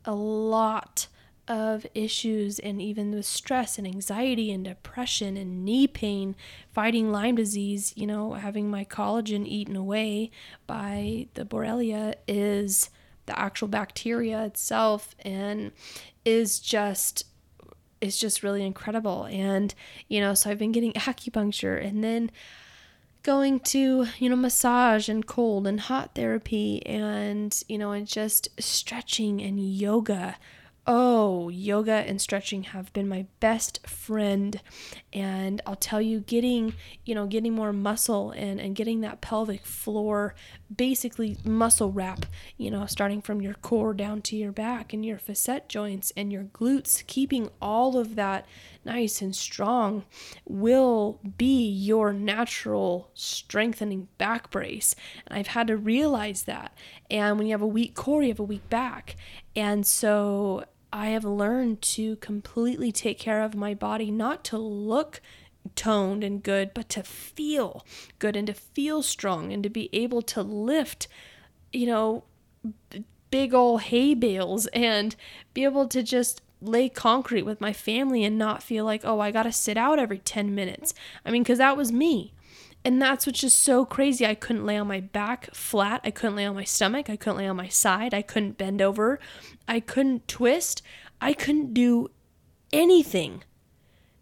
a 0.05 0.13
lot 0.13 1.07
of 1.47 1.85
issues 1.95 2.59
and 2.59 2.81
even 2.81 3.11
with 3.11 3.25
stress 3.25 3.77
and 3.77 3.87
anxiety 3.87 4.51
and 4.51 4.65
depression 4.65 5.37
and 5.37 5.63
knee 5.63 5.87
pain, 5.87 6.35
fighting 6.71 7.11
Lyme 7.11 7.35
disease, 7.35 7.93
you 7.95 8.05
know, 8.05 8.33
having 8.33 8.69
my 8.69 8.83
collagen 8.83 9.47
eaten 9.47 9.75
away 9.75 10.29
by 10.65 11.27
the 11.35 11.45
Borrelia 11.45 12.15
is 12.27 12.89
the 13.27 13.39
actual 13.39 13.67
bacteria 13.67 14.43
itself 14.45 15.15
and 15.19 15.71
is 16.25 16.59
just 16.59 17.25
is 17.99 18.19
just 18.19 18.43
really 18.43 18.63
incredible. 18.63 19.23
And 19.25 19.73
you 20.07 20.19
know 20.19 20.33
so 20.33 20.49
I've 20.49 20.59
been 20.59 20.71
getting 20.71 20.93
acupuncture 20.93 21.83
and 21.83 22.03
then 22.03 22.29
going 23.27 23.59
to, 23.59 24.07
you 24.19 24.29
know, 24.29 24.37
massage 24.37 25.09
and 25.09 25.27
cold 25.27 25.67
and 25.67 25.81
hot 25.81 26.15
therapy 26.15 26.81
and, 26.85 27.61
you 27.67 27.77
know, 27.77 27.91
and 27.91 28.07
just 28.07 28.47
stretching 28.57 29.41
and 29.41 29.59
yoga 29.59 30.37
Oh, 30.89 31.49
yoga 31.49 31.91
and 31.91 32.21
stretching 32.21 32.63
have 32.63 32.93
been 32.93 33.09
my 33.09 33.25
best 33.41 33.85
friend. 33.85 34.61
And 35.17 35.63
I'll 35.65 35.75
tell 35.75 35.99
you, 35.99 36.19
getting, 36.19 36.75
you 37.03 37.15
know, 37.15 37.25
getting 37.25 37.53
more 37.53 37.73
muscle 37.73 38.29
and, 38.29 38.59
and 38.61 38.75
getting 38.75 39.01
that 39.01 39.19
pelvic 39.19 39.65
floor, 39.65 40.35
basically 40.75 41.37
muscle 41.43 41.91
wrap, 41.91 42.27
you 42.55 42.69
know, 42.69 42.85
starting 42.85 43.23
from 43.23 43.41
your 43.41 43.55
core 43.55 43.95
down 43.95 44.21
to 44.21 44.35
your 44.35 44.51
back 44.51 44.93
and 44.93 45.03
your 45.03 45.17
facet 45.17 45.69
joints 45.69 46.13
and 46.15 46.31
your 46.31 46.43
glutes, 46.43 47.03
keeping 47.07 47.49
all 47.59 47.97
of 47.97 48.15
that 48.15 48.45
nice 48.85 49.19
and 49.19 49.35
strong 49.35 50.05
will 50.45 51.19
be 51.35 51.67
your 51.67 52.13
natural 52.13 53.09
strengthening 53.15 54.09
back 54.19 54.51
brace. 54.51 54.93
And 55.25 55.39
I've 55.39 55.47
had 55.47 55.65
to 55.65 55.77
realize 55.77 56.43
that. 56.43 56.77
And 57.09 57.39
when 57.39 57.47
you 57.47 57.53
have 57.53 57.61
a 57.63 57.67
weak 57.67 57.95
core, 57.95 58.21
you 58.21 58.29
have 58.29 58.39
a 58.39 58.43
weak 58.43 58.69
back. 58.69 59.15
And 59.55 59.83
so 59.83 60.65
I 60.91 61.07
have 61.07 61.25
learned 61.25 61.81
to 61.83 62.15
completely 62.17 62.91
take 62.91 63.19
care 63.19 63.41
of 63.41 63.55
my 63.55 63.73
body, 63.73 64.11
not 64.11 64.43
to 64.45 64.57
look 64.57 65.21
toned 65.75 66.23
and 66.23 66.41
good, 66.41 66.73
but 66.73 66.89
to 66.89 67.03
feel 67.03 67.85
good 68.19 68.35
and 68.35 68.47
to 68.47 68.53
feel 68.53 69.03
strong 69.03 69.51
and 69.51 69.63
to 69.63 69.69
be 69.69 69.89
able 69.93 70.21
to 70.23 70.41
lift, 70.41 71.07
you 71.73 71.85
know, 71.85 72.23
big 73.29 73.53
old 73.53 73.81
hay 73.83 74.13
bales 74.13 74.67
and 74.67 75.15
be 75.53 75.63
able 75.63 75.87
to 75.87 76.01
just 76.01 76.41
lay 76.61 76.89
concrete 76.89 77.43
with 77.43 77.61
my 77.61 77.73
family 77.73 78.23
and 78.23 78.37
not 78.37 78.63
feel 78.63 78.85
like, 78.85 79.01
oh, 79.03 79.19
I 79.19 79.31
got 79.31 79.43
to 79.43 79.51
sit 79.51 79.77
out 79.77 79.99
every 79.99 80.19
10 80.19 80.55
minutes. 80.55 80.93
I 81.25 81.31
mean, 81.31 81.43
because 81.43 81.59
that 81.59 81.77
was 81.77 81.91
me. 81.91 82.33
And 82.87 83.01
that's 83.01 83.25
what's 83.25 83.41
just 83.41 83.61
so 83.63 83.83
crazy. 83.83 84.25
I 84.25 84.33
couldn't 84.33 84.65
lay 84.65 84.77
on 84.77 84.87
my 84.87 85.01
back 85.01 85.53
flat. 85.53 85.99
I 86.05 86.09
couldn't 86.09 86.37
lay 86.37 86.45
on 86.45 86.55
my 86.55 86.63
stomach. 86.63 87.09
I 87.09 87.17
couldn't 87.17 87.39
lay 87.39 87.45
on 87.45 87.57
my 87.57 87.67
side. 87.67 88.13
I 88.13 88.21
couldn't 88.21 88.57
bend 88.57 88.81
over. 88.81 89.19
I 89.67 89.81
couldn't 89.81 90.29
twist. 90.29 90.81
I 91.19 91.33
couldn't 91.33 91.73
do 91.73 92.11
anything. 92.71 93.43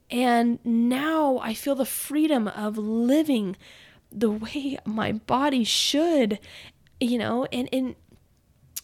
And 0.10 0.58
now 0.66 1.38
I 1.44 1.54
feel 1.54 1.76
the 1.76 1.86
freedom 1.86 2.48
of 2.48 2.76
living 2.76 3.56
the 4.12 4.32
way 4.32 4.80
my 4.84 5.12
body 5.12 5.64
should, 5.64 6.40
you 7.00 7.20
know, 7.20 7.46
and 7.52 7.70
and 7.72 7.96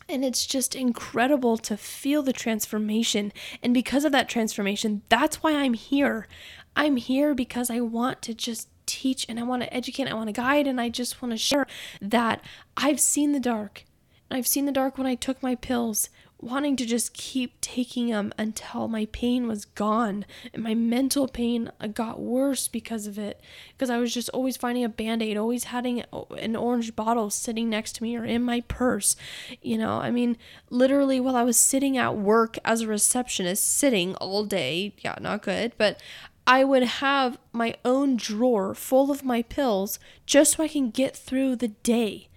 and 0.08 0.24
it's 0.24 0.46
just 0.46 0.76
incredible 0.76 1.58
to 1.58 1.76
feel 1.76 2.22
the 2.22 2.34
transformation. 2.34 3.34
And 3.64 3.74
because 3.74 4.06
of 4.06 4.12
that 4.12 4.30
transformation, 4.30 5.02
that's 5.10 5.42
why 5.42 5.54
I'm 5.54 5.74
here. 5.74 6.28
I'm 6.76 6.98
here 6.98 7.34
because 7.34 7.72
I 7.72 7.80
want 7.80 8.22
to 8.22 8.36
just 8.36 8.68
teach 8.92 9.26
and 9.30 9.40
I 9.40 9.44
want 9.44 9.64
to 9.64 9.74
educate, 9.74 10.08
I 10.08 10.14
want 10.14 10.28
to 10.28 10.34
guide, 10.34 10.68
and 10.68 10.80
I 10.80 10.90
just 10.90 11.22
want 11.22 11.32
to 11.34 11.38
share 11.38 11.68
that 12.02 12.44
I've 12.78 13.00
seen 13.00 13.32
the 13.32 13.40
dark. 13.40 13.86
I've 14.30 14.48
seen 14.48 14.66
the 14.66 14.72
dark 14.72 14.98
when 14.98 15.08
I 15.08 15.16
took 15.16 15.44
my 15.44 15.56
pills, 15.56 16.10
wanting 16.40 16.76
to 16.76 16.86
just 16.86 17.14
keep 17.14 17.62
taking 17.62 18.10
them 18.10 18.34
until 18.38 18.88
my 18.88 19.06
pain 19.12 19.48
was 19.48 19.66
gone. 19.66 20.26
And 20.54 20.64
my 20.64 20.74
mental 20.74 21.28
pain 21.28 21.72
uh, 21.80 21.88
got 21.88 22.20
worse 22.20 22.68
because 22.68 23.06
of 23.06 23.20
it. 23.20 23.40
Because 23.74 23.90
I 23.90 23.98
was 23.98 24.14
just 24.14 24.30
always 24.30 24.58
finding 24.58 24.84
a 24.84 24.90
band 24.90 25.22
aid, 25.22 25.38
always 25.38 25.66
having 25.66 26.04
an 26.38 26.56
orange 26.56 26.96
bottle 26.96 27.30
sitting 27.30 27.70
next 27.70 27.96
to 27.98 28.04
me 28.04 28.16
or 28.16 28.26
in 28.26 28.42
my 28.42 28.62
purse. 28.62 29.16
You 29.62 29.78
know, 29.78 30.00
I 30.00 30.10
mean, 30.10 30.38
literally 30.70 31.20
while 31.20 31.36
I 31.36 31.44
was 31.44 31.58
sitting 31.58 31.98
at 31.98 32.18
work 32.18 32.58
as 32.66 32.82
a 32.82 32.88
receptionist, 32.88 33.78
sitting 33.78 34.16
all 34.16 34.44
day, 34.44 34.96
yeah, 35.00 35.16
not 35.22 35.44
good, 35.44 35.74
but 35.78 36.02
I 36.48 36.64
would 36.64 36.84
have 36.84 37.38
my 37.54 37.76
own 37.86 38.18
drawer 38.18 38.74
full 38.74 39.12
of 39.12 39.24
my 39.24 39.42
pills 39.42 40.00
just 40.26 40.54
so 40.54 40.64
I 40.64 40.68
can 40.68 40.90
get 40.90 41.16
through 41.16 41.56
the 41.56 41.70
day. 41.70 42.30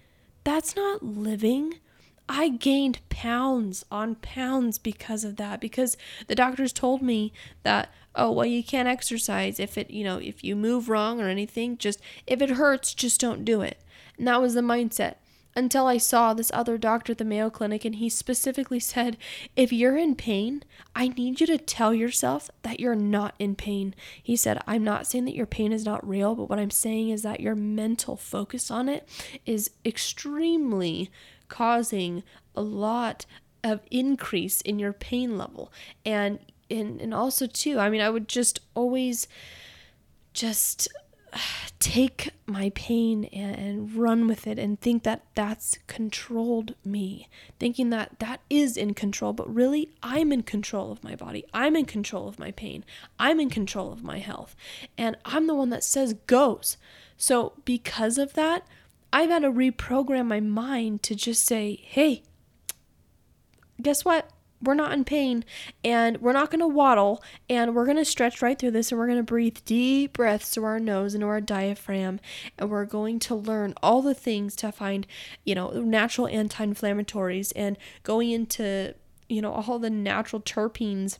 That's 0.43 0.75
not 0.75 1.03
living. 1.03 1.79
I 2.27 2.49
gained 2.49 2.99
pounds 3.09 3.85
on 3.91 4.15
pounds 4.15 4.79
because 4.79 5.23
of 5.23 5.35
that 5.37 5.59
because 5.59 5.97
the 6.27 6.35
doctors 6.35 6.73
told 6.73 7.01
me 7.01 7.33
that 7.63 7.89
oh 8.15 8.31
well 8.31 8.45
you 8.45 8.63
can't 8.63 8.87
exercise 8.87 9.59
if 9.59 9.77
it 9.77 9.91
you 9.91 10.03
know 10.03 10.17
if 10.17 10.43
you 10.43 10.55
move 10.55 10.89
wrong 10.89 11.21
or 11.21 11.27
anything 11.27 11.77
just 11.77 11.99
if 12.25 12.41
it 12.41 12.51
hurts 12.51 12.93
just 12.93 13.19
don't 13.19 13.45
do 13.45 13.61
it. 13.61 13.79
And 14.17 14.27
that 14.27 14.41
was 14.41 14.53
the 14.53 14.61
mindset 14.61 15.15
until 15.55 15.87
I 15.87 15.97
saw 15.97 16.33
this 16.33 16.51
other 16.53 16.77
doctor 16.77 17.13
at 17.13 17.17
the 17.17 17.25
Mayo 17.25 17.49
Clinic, 17.49 17.85
and 17.85 17.95
he 17.95 18.09
specifically 18.09 18.79
said, 18.79 19.17
If 19.55 19.71
you're 19.71 19.97
in 19.97 20.15
pain, 20.15 20.63
I 20.95 21.07
need 21.09 21.39
you 21.39 21.47
to 21.47 21.57
tell 21.57 21.93
yourself 21.93 22.49
that 22.63 22.79
you're 22.79 22.95
not 22.95 23.35
in 23.39 23.55
pain. 23.55 23.95
He 24.21 24.35
said, 24.35 24.61
I'm 24.67 24.83
not 24.83 25.07
saying 25.07 25.25
that 25.25 25.35
your 25.35 25.45
pain 25.45 25.71
is 25.71 25.85
not 25.85 26.07
real, 26.07 26.35
but 26.35 26.49
what 26.49 26.59
I'm 26.59 26.71
saying 26.71 27.09
is 27.09 27.21
that 27.21 27.39
your 27.39 27.55
mental 27.55 28.17
focus 28.17 28.69
on 28.69 28.89
it 28.89 29.07
is 29.45 29.71
extremely 29.85 31.09
causing 31.47 32.23
a 32.55 32.61
lot 32.61 33.25
of 33.63 33.81
increase 33.89 34.61
in 34.61 34.79
your 34.79 34.93
pain 34.93 35.37
level. 35.37 35.71
And 36.05 36.39
and, 36.69 36.99
and 36.99 37.13
also 37.13 37.45
too, 37.45 37.77
I 37.77 37.89
mean, 37.89 38.01
I 38.01 38.09
would 38.09 38.27
just 38.27 38.59
always 38.73 39.27
just 40.33 40.87
take 41.79 42.31
my 42.45 42.71
pain 42.75 43.25
and 43.25 43.95
run 43.95 44.27
with 44.27 44.47
it 44.47 44.57
and 44.57 44.79
think 44.79 45.03
that 45.03 45.25
that's 45.35 45.79
controlled 45.87 46.75
me, 46.83 47.27
thinking 47.59 47.89
that 47.89 48.19
that 48.19 48.41
is 48.49 48.77
in 48.77 48.93
control, 48.93 49.33
but 49.33 49.53
really 49.53 49.89
I'm 50.01 50.31
in 50.31 50.43
control 50.43 50.91
of 50.91 51.03
my 51.03 51.15
body. 51.15 51.45
I'm 51.53 51.75
in 51.75 51.85
control 51.85 52.27
of 52.27 52.39
my 52.39 52.51
pain. 52.51 52.85
I'm 53.19 53.39
in 53.39 53.49
control 53.49 53.91
of 53.91 54.03
my 54.03 54.19
health. 54.19 54.55
And 54.97 55.17
I'm 55.25 55.47
the 55.47 55.55
one 55.55 55.69
that 55.69 55.83
says 55.83 56.13
goes. 56.27 56.77
So, 57.17 57.53
because 57.63 58.17
of 58.17 58.33
that, 58.33 58.67
I've 59.13 59.29
had 59.29 59.43
to 59.43 59.51
reprogram 59.51 60.27
my 60.27 60.41
mind 60.41 61.01
to 61.03 61.15
just 61.15 61.45
say, 61.45 61.79
hey, 61.81 62.23
guess 63.81 64.03
what? 64.03 64.29
We're 64.61 64.73
not 64.73 64.91
in 64.91 65.03
pain 65.03 65.43
and 65.83 66.21
we're 66.21 66.33
not 66.33 66.49
going 66.49 66.59
to 66.59 66.67
waddle 66.67 67.23
and 67.49 67.75
we're 67.75 67.85
going 67.85 67.97
to 67.97 68.05
stretch 68.05 68.41
right 68.41 68.57
through 68.57 68.71
this 68.71 68.91
and 68.91 68.99
we're 68.99 69.07
going 69.07 69.17
to 69.17 69.23
breathe 69.23 69.57
deep 69.65 70.13
breaths 70.13 70.49
through 70.49 70.63
our 70.63 70.79
nose 70.79 71.13
into 71.13 71.27
our 71.27 71.41
diaphragm 71.41 72.19
and 72.57 72.69
we're 72.69 72.85
going 72.85 73.19
to 73.19 73.35
learn 73.35 73.73
all 73.83 74.01
the 74.01 74.13
things 74.13 74.55
to 74.55 74.71
find 74.71 75.05
you 75.43 75.55
know 75.55 75.69
natural 75.69 76.27
anti-inflammatories 76.27 77.51
and 77.55 77.77
going 78.03 78.31
into 78.31 78.93
you 79.29 79.41
know 79.41 79.51
all 79.51 79.79
the 79.79 79.89
natural 79.89 80.41
terpenes 80.41 81.19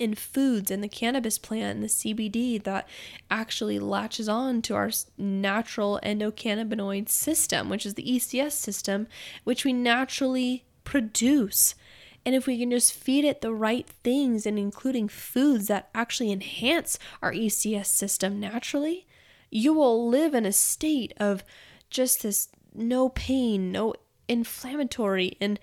in 0.00 0.14
foods 0.14 0.70
and 0.70 0.82
the 0.82 0.88
cannabis 0.88 1.38
plant 1.38 1.76
and 1.76 1.84
the 1.84 1.88
CBD 1.88 2.60
that 2.62 2.88
actually 3.30 3.78
latches 3.78 4.30
on 4.30 4.62
to 4.62 4.74
our 4.74 4.90
natural 5.18 6.00
endocannabinoid 6.02 7.08
system, 7.10 7.68
which 7.68 7.84
is 7.84 7.94
the 7.94 8.02
ECS 8.02 8.52
system, 8.52 9.06
which 9.44 9.62
we 9.62 9.74
naturally 9.74 10.64
produce. 10.84 11.74
And 12.24 12.34
if 12.34 12.46
we 12.46 12.58
can 12.58 12.70
just 12.70 12.92
feed 12.92 13.24
it 13.24 13.40
the 13.40 13.52
right 13.52 13.86
things 13.86 14.46
and 14.46 14.58
including 14.58 15.08
foods 15.08 15.68
that 15.68 15.88
actually 15.94 16.30
enhance 16.30 16.98
our 17.22 17.32
ECS 17.32 17.86
system 17.86 18.38
naturally, 18.38 19.06
you 19.50 19.72
will 19.72 20.08
live 20.08 20.34
in 20.34 20.46
a 20.46 20.52
state 20.52 21.12
of 21.18 21.42
just 21.88 22.22
this 22.22 22.48
no 22.74 23.08
pain, 23.08 23.72
no 23.72 23.94
inflammatory. 24.28 25.36
And 25.40 25.58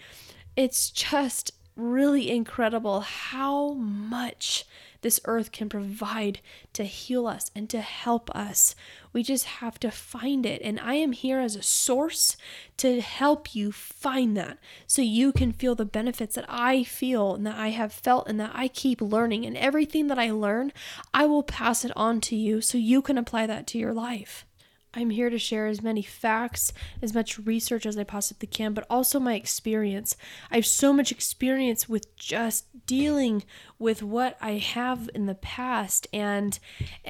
it's 0.56 0.90
just 0.90 1.52
really 1.76 2.30
incredible 2.30 3.02
how 3.02 3.74
much 3.74 4.66
this 5.02 5.20
earth 5.26 5.52
can 5.52 5.70
provide 5.70 6.40
to 6.74 6.84
heal 6.84 7.28
us 7.28 7.52
and 7.56 7.70
to 7.70 7.82
help 7.82 8.30
us. 8.36 8.76
We 9.14 9.24
just 9.24 9.46
have 9.46 9.80
to 9.80 9.92
find 9.92 10.46
it. 10.46 10.62
And 10.64 10.80
I 10.80 10.96
am 10.96 11.12
here 11.12 11.40
as 11.40 11.56
a 11.56 11.62
source 11.62 12.36
to 12.78 13.02
help 13.02 13.54
you 13.54 13.72
find 13.72 14.36
that 14.38 14.58
so 14.86 15.02
you 15.02 15.32
can 15.32 15.52
feel 15.52 15.76
the 15.76 15.86
benefits 15.86 16.36
that 16.36 16.46
I 16.48 16.84
feel 16.84 17.36
and 17.36 17.46
that 17.46 17.58
I 17.58 17.70
have 17.70 17.94
felt 17.94 18.28
and 18.28 18.40
that 18.40 18.52
I 18.54 18.68
keep 18.68 19.02
learning. 19.02 19.46
And 19.46 19.56
everything 19.58 20.08
that 20.08 20.20
I 20.20 20.32
learn, 20.32 20.74
I 21.14 21.26
will 21.26 21.44
pass 21.44 21.86
it 21.86 21.92
on 21.96 22.22
to 22.22 22.36
you 22.36 22.62
so 22.62 22.78
you 22.78 23.02
can 23.02 23.18
apply 23.18 23.46
that 23.46 23.68
to 23.68 23.78
your 23.78 23.94
life. 23.94 24.47
I'm 24.94 25.10
here 25.10 25.30
to 25.30 25.38
share 25.38 25.68
as 25.68 25.84
many 25.84 26.02
facts, 26.02 26.74
as 27.02 27.14
much 27.14 27.38
research 27.40 27.86
as 27.86 27.98
I 27.98 28.04
possibly 28.04 28.48
can, 28.48 28.74
but 28.74 28.86
also 28.90 29.20
my 29.20 29.36
experience. 29.36 30.16
I 30.50 30.56
have 30.56 30.66
so 30.66 30.92
much 30.94 31.12
experience 31.12 31.88
with 31.88 32.16
just 32.16 32.66
dealing 32.86 33.44
with 33.78 34.02
what 34.02 34.38
I 34.42 34.54
have 34.54 35.10
in 35.14 35.26
the 35.26 35.36
past 35.36 36.08
and 36.14 36.58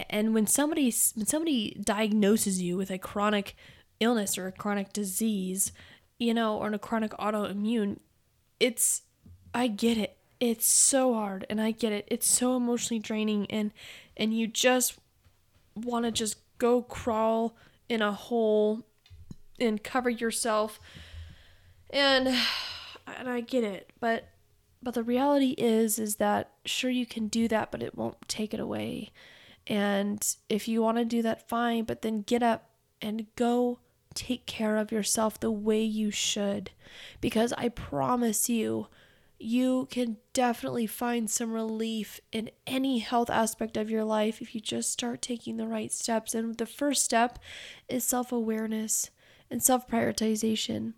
and 0.10 0.34
when 0.34 0.48
somebody 0.48 0.94
when 1.16 1.26
somebody 1.26 1.80
diagnoses 1.82 2.62
you 2.62 2.78
with 2.78 2.92
a 2.92 2.98
chronic 2.98 3.56
illness 4.00 4.38
or 4.38 4.48
a 4.48 4.52
chronic 4.52 4.92
disease, 4.92 5.72
you 6.20 6.34
know, 6.34 6.58
or 6.58 6.68
a 6.68 6.80
chronic 6.80 7.12
autoimmune, 7.12 8.00
it's 8.60 9.04
I 9.54 9.68
get 9.68 9.98
it. 9.98 10.18
It's 10.40 10.68
so 10.68 11.14
hard 11.14 11.46
and 11.50 11.62
I 11.62 11.72
get 11.72 11.94
it. 11.94 12.08
It's 12.10 12.28
so 12.28 12.58
emotionally 12.58 13.00
draining 13.00 13.50
and 13.52 13.72
and 14.16 14.38
you 14.38 14.48
just 14.48 14.98
want 15.76 16.06
to 16.06 16.12
just 16.12 16.38
go 16.58 16.82
crawl 16.82 17.56
in 17.90 18.02
a 18.02 18.12
hole 18.12 18.84
and 19.60 19.84
cover 19.84 20.10
yourself. 20.10 20.80
And 21.90 22.28
and 23.08 23.30
I 23.30 23.42
get 23.42 23.64
it 23.64 23.92
but 24.00 24.30
but 24.84 24.94
the 24.94 25.04
reality 25.04 25.56
is 25.58 25.98
is 25.98 26.18
that 26.18 26.52
sure 26.66 26.90
you 26.90 27.06
can 27.06 27.28
do 27.28 27.48
that 27.48 27.72
but 27.72 27.82
it 27.82 27.96
won't 27.98 28.28
take 28.28 28.54
it 28.54 28.60
away. 28.60 29.12
And 29.66 30.26
if 30.50 30.68
you 30.68 30.82
want 30.82 30.98
to 30.98 31.06
do 31.06 31.22
that 31.22 31.48
fine 31.48 31.86
but 31.86 32.02
then 32.02 32.22
get 32.22 32.44
up 32.44 32.70
and 33.02 33.28
go 33.36 33.80
take 34.14 34.46
care 34.46 34.78
of 34.78 34.92
yourself 34.92 35.40
the 35.40 35.52
way 35.52 35.82
you 35.82 36.12
should. 36.12 36.72
Because 37.22 37.54
I 37.54 37.70
promise 37.70 38.50
you 38.50 38.88
you 39.40 39.88
can 39.92 40.18
definitely 40.34 40.88
find 40.88 41.30
some 41.30 41.52
relief 41.52 42.20
in 42.32 42.50
any 42.66 43.00
health 43.00 43.30
aspect 43.30 43.78
of 43.78 43.90
your 43.90 44.04
life 44.04 44.42
if 44.42 44.56
you 44.56 44.62
just 44.62 44.92
start 44.92 45.22
taking 45.22 45.58
the 45.58 45.68
right 45.68 45.92
steps. 45.92 46.34
And 46.34 46.58
the 46.58 46.66
first 46.66 47.04
step 47.04 47.40
is 47.88 48.04
self 48.04 48.32
awareness 48.32 49.12
and 49.50 49.62
self 49.62 49.88
prioritization 49.88 50.94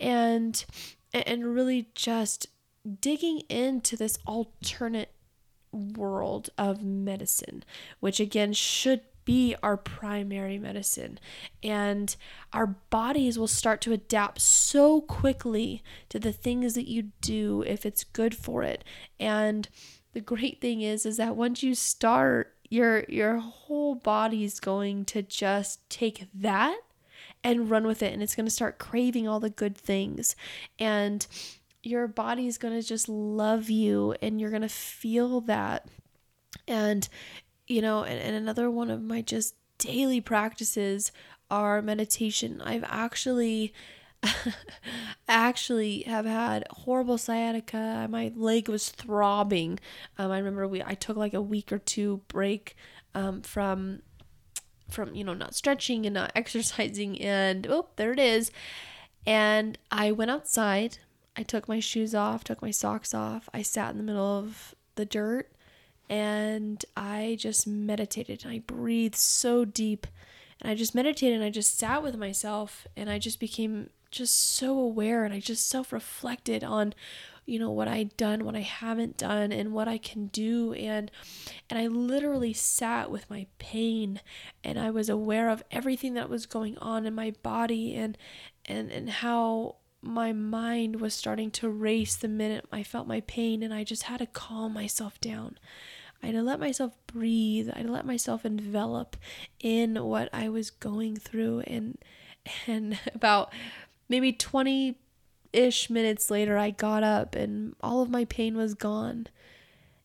and 0.00 0.64
and 1.12 1.54
really 1.54 1.88
just 1.94 2.48
digging 3.00 3.40
into 3.48 3.96
this 3.96 4.18
alternate 4.26 5.12
world 5.72 6.50
of 6.56 6.82
medicine, 6.82 7.64
which 8.00 8.20
again 8.20 8.52
should 8.52 9.00
be 9.28 9.54
our 9.62 9.76
primary 9.76 10.56
medicine. 10.56 11.20
And 11.62 12.16
our 12.54 12.66
bodies 12.66 13.38
will 13.38 13.46
start 13.46 13.82
to 13.82 13.92
adapt 13.92 14.40
so 14.40 15.02
quickly 15.02 15.82
to 16.08 16.18
the 16.18 16.32
things 16.32 16.72
that 16.72 16.88
you 16.88 17.10
do 17.20 17.62
if 17.66 17.84
it's 17.84 18.04
good 18.04 18.34
for 18.34 18.62
it. 18.62 18.84
And 19.20 19.68
the 20.14 20.22
great 20.22 20.62
thing 20.62 20.80
is 20.80 21.04
is 21.04 21.18
that 21.18 21.36
once 21.36 21.62
you 21.62 21.74
start 21.74 22.54
your 22.70 23.04
your 23.06 23.36
whole 23.36 23.94
body's 23.96 24.60
going 24.60 25.04
to 25.04 25.20
just 25.20 25.86
take 25.90 26.26
that 26.32 26.78
and 27.44 27.68
run 27.68 27.86
with 27.86 28.02
it 28.02 28.14
and 28.14 28.22
it's 28.22 28.34
going 28.34 28.46
to 28.46 28.50
start 28.50 28.78
craving 28.78 29.28
all 29.28 29.40
the 29.40 29.50
good 29.50 29.76
things 29.76 30.34
and 30.78 31.26
your 31.82 32.08
body's 32.08 32.56
going 32.56 32.74
to 32.74 32.86
just 32.86 33.10
love 33.10 33.68
you 33.68 34.14
and 34.22 34.40
you're 34.40 34.50
going 34.50 34.62
to 34.62 34.68
feel 34.68 35.42
that 35.42 35.86
and 36.66 37.10
you 37.68 37.82
know, 37.82 38.02
and, 38.02 38.18
and 38.18 38.34
another 38.34 38.70
one 38.70 38.90
of 38.90 39.02
my 39.02 39.20
just 39.20 39.54
daily 39.78 40.20
practices 40.20 41.12
are 41.50 41.80
meditation. 41.82 42.60
I've 42.64 42.84
actually 42.86 43.72
actually 45.28 46.02
have 46.02 46.26
had 46.26 46.66
horrible 46.70 47.18
sciatica. 47.18 48.08
My 48.10 48.32
leg 48.34 48.68
was 48.68 48.88
throbbing. 48.88 49.78
Um, 50.16 50.32
I 50.32 50.38
remember 50.38 50.66
we 50.66 50.82
I 50.82 50.94
took 50.94 51.16
like 51.16 51.34
a 51.34 51.42
week 51.42 51.70
or 51.72 51.78
two 51.78 52.22
break 52.28 52.76
um, 53.14 53.42
from 53.42 54.02
from, 54.90 55.14
you 55.14 55.22
know, 55.22 55.34
not 55.34 55.54
stretching 55.54 56.06
and 56.06 56.14
not 56.14 56.32
exercising 56.34 57.20
and 57.20 57.66
oh, 57.68 57.88
there 57.96 58.12
it 58.12 58.18
is. 58.18 58.50
And 59.26 59.78
I 59.90 60.12
went 60.12 60.30
outside. 60.30 60.98
I 61.36 61.42
took 61.42 61.68
my 61.68 61.78
shoes 61.78 62.14
off, 62.14 62.42
took 62.42 62.62
my 62.62 62.70
socks 62.70 63.14
off. 63.14 63.48
I 63.54 63.62
sat 63.62 63.92
in 63.92 63.98
the 63.98 64.02
middle 64.02 64.38
of 64.38 64.74
the 64.96 65.04
dirt 65.04 65.52
and 66.08 66.84
I 66.96 67.36
just 67.38 67.66
meditated. 67.66 68.44
and 68.44 68.52
I 68.52 68.60
breathed 68.60 69.16
so 69.16 69.64
deep 69.64 70.06
and 70.60 70.70
I 70.70 70.74
just 70.74 70.94
meditated 70.94 71.36
and 71.36 71.44
I 71.44 71.50
just 71.50 71.78
sat 71.78 72.02
with 72.02 72.16
myself 72.16 72.86
and 72.96 73.08
I 73.08 73.18
just 73.18 73.40
became 73.40 73.90
just 74.10 74.56
so 74.56 74.78
aware 74.78 75.24
and 75.24 75.34
I 75.34 75.40
just 75.40 75.68
self 75.68 75.92
reflected 75.92 76.64
on 76.64 76.94
you 77.44 77.58
know 77.58 77.70
what 77.70 77.88
I'd 77.88 78.14
done, 78.18 78.44
what 78.44 78.54
I 78.54 78.60
haven't 78.60 79.16
done 79.16 79.52
and 79.52 79.72
what 79.72 79.88
I 79.88 79.96
can 79.96 80.26
do 80.26 80.74
and 80.74 81.10
and 81.70 81.78
I 81.78 81.86
literally 81.86 82.52
sat 82.52 83.10
with 83.10 83.28
my 83.30 83.46
pain 83.58 84.20
and 84.62 84.78
I 84.78 84.90
was 84.90 85.08
aware 85.08 85.48
of 85.48 85.62
everything 85.70 86.14
that 86.14 86.28
was 86.28 86.44
going 86.44 86.76
on 86.78 87.06
in 87.06 87.14
my 87.14 87.32
body 87.42 87.94
and 87.94 88.18
and 88.66 88.90
and 88.90 89.08
how 89.08 89.76
my 90.02 90.32
mind 90.32 91.00
was 91.00 91.14
starting 91.14 91.50
to 91.50 91.68
race 91.70 92.16
the 92.16 92.28
minute 92.28 92.66
I 92.70 92.82
felt 92.82 93.06
my 93.06 93.20
pain 93.22 93.62
and 93.62 93.72
I 93.72 93.82
just 93.82 94.04
had 94.04 94.18
to 94.18 94.26
calm 94.26 94.74
myself 94.74 95.20
down. 95.20 95.58
I 96.22 96.26
had 96.26 96.34
to 96.34 96.42
let 96.42 96.60
myself 96.60 96.96
breathe. 97.06 97.70
I 97.72 97.78
had 97.78 97.86
to 97.86 97.92
let 97.92 98.06
myself 98.06 98.44
envelop 98.44 99.16
in 99.60 100.02
what 100.04 100.28
I 100.32 100.48
was 100.48 100.70
going 100.70 101.16
through 101.16 101.60
and 101.60 101.98
and 102.66 102.98
about 103.14 103.52
maybe 104.08 104.32
20 104.32 104.98
ish 105.52 105.90
minutes 105.90 106.30
later, 106.30 106.58
I 106.58 106.70
got 106.70 107.02
up 107.02 107.34
and 107.34 107.74
all 107.80 108.02
of 108.02 108.10
my 108.10 108.24
pain 108.24 108.56
was 108.56 108.74
gone. 108.74 109.26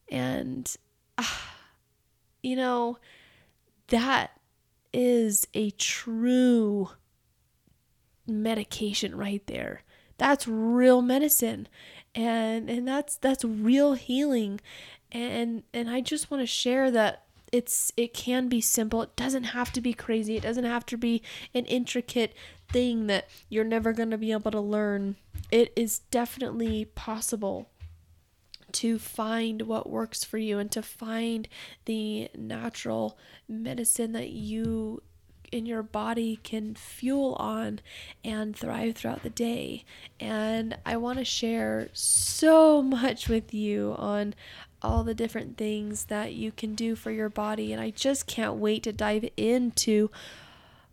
And, 0.09 0.73
uh, 1.17 1.23
you 2.43 2.55
know, 2.55 2.97
that 3.87 4.39
is 4.91 5.47
a 5.53 5.71
true 5.71 6.89
medication 8.27 9.15
right 9.15 9.45
there. 9.47 9.81
That's 10.17 10.47
real 10.47 11.01
medicine. 11.01 11.67
And 12.15 12.69
and 12.69 12.87
that's 12.87 13.17
that's 13.17 13.43
real 13.43 13.93
healing. 13.93 14.61
And 15.13 15.63
and 15.73 15.89
I 15.89 16.01
just 16.01 16.29
want 16.29 16.41
to 16.41 16.47
share 16.47 16.91
that 16.91 17.23
it's 17.51 17.93
it 17.95 18.13
can 18.13 18.49
be 18.49 18.59
simple. 18.59 19.03
It 19.03 19.15
doesn't 19.15 19.43
have 19.45 19.71
to 19.73 19.81
be 19.81 19.93
crazy. 19.93 20.35
It 20.35 20.43
doesn't 20.43 20.65
have 20.65 20.85
to 20.87 20.97
be 20.97 21.21
an 21.53 21.65
intricate 21.65 22.33
thing 22.71 23.07
that 23.07 23.29
you're 23.47 23.63
never 23.63 23.93
going 23.93 24.09
to 24.09 24.17
be 24.17 24.31
able 24.31 24.51
to 24.51 24.59
learn 24.59 25.15
it 25.51 25.71
is 25.75 25.99
definitely 25.99 26.85
possible 26.85 27.69
to 28.71 28.97
find 28.97 29.61
what 29.63 29.87
works 29.87 30.23
for 30.23 30.39
you 30.39 30.57
and 30.57 30.71
to 30.71 30.81
find 30.81 31.47
the 31.85 32.27
natural 32.35 33.17
medicine 33.47 34.13
that 34.13 34.29
you 34.29 35.03
in 35.51 35.67
your 35.67 35.83
body 35.83 36.39
can 36.41 36.73
fuel 36.73 37.35
on 37.35 37.79
and 38.25 38.57
thrive 38.57 38.95
throughout 38.95 39.21
the 39.21 39.29
day. 39.29 39.85
And 40.19 40.75
I 40.83 40.97
want 40.97 41.19
to 41.19 41.25
share 41.25 41.89
so 41.93 42.81
much 42.81 43.29
with 43.29 43.53
you 43.53 43.93
on 43.99 44.33
all 44.83 45.03
the 45.03 45.13
different 45.13 45.57
things 45.57 46.05
that 46.05 46.33
you 46.33 46.51
can 46.51 46.75
do 46.75 46.95
for 46.95 47.11
your 47.11 47.29
body. 47.29 47.71
And 47.71 47.81
I 47.81 47.89
just 47.89 48.27
can't 48.27 48.55
wait 48.55 48.83
to 48.83 48.91
dive 48.91 49.27
into 49.37 50.09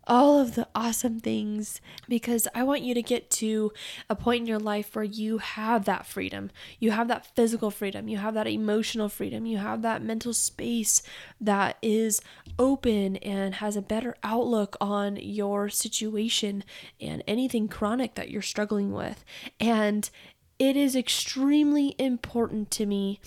all 0.07 0.41
of 0.41 0.57
the 0.57 0.67
awesome 0.75 1.21
things 1.21 1.81
because 2.09 2.49
I 2.53 2.65
want 2.65 2.83
you 2.83 2.95
to 2.95 3.03
get 3.03 3.31
to 3.31 3.73
a 4.09 4.17
point 4.17 4.41
in 4.41 4.47
your 4.47 4.59
life 4.59 4.95
where 4.97 5.05
you 5.05 5.39
have 5.39 5.85
that 5.85 6.05
freedom. 6.05 6.51
You 6.81 6.91
have 6.91 7.07
that 7.09 7.27
physical 7.37 7.71
freedom. 7.71 8.09
You 8.09 8.19
have 8.19 8.35
that 8.35 8.49
emotional 8.49 9.09
freedom. 9.09 9.47
You 9.47 9.59
have 9.59 9.83
that 9.83 10.03
mental 10.03 10.33
space 10.33 11.03
that 11.41 11.77
is 11.81 12.21
open 12.59 13.19
and 13.19 13.57
has 13.57 13.77
a 13.77 13.83
better 13.83 14.17
outlook 14.25 14.77
on 14.81 15.17
your 15.17 15.69
situation 15.69 16.65
and 17.01 17.23
anything 17.29 17.69
chronic 17.69 18.17
that 18.17 18.31
you're 18.31 18.43
struggling 18.43 18.93
with. 18.93 19.25
And 19.61 20.11
it 20.59 20.77
is 20.77 20.97
extremely 20.97 21.95
important 21.99 22.71
to 22.73 22.85
me 22.85 23.21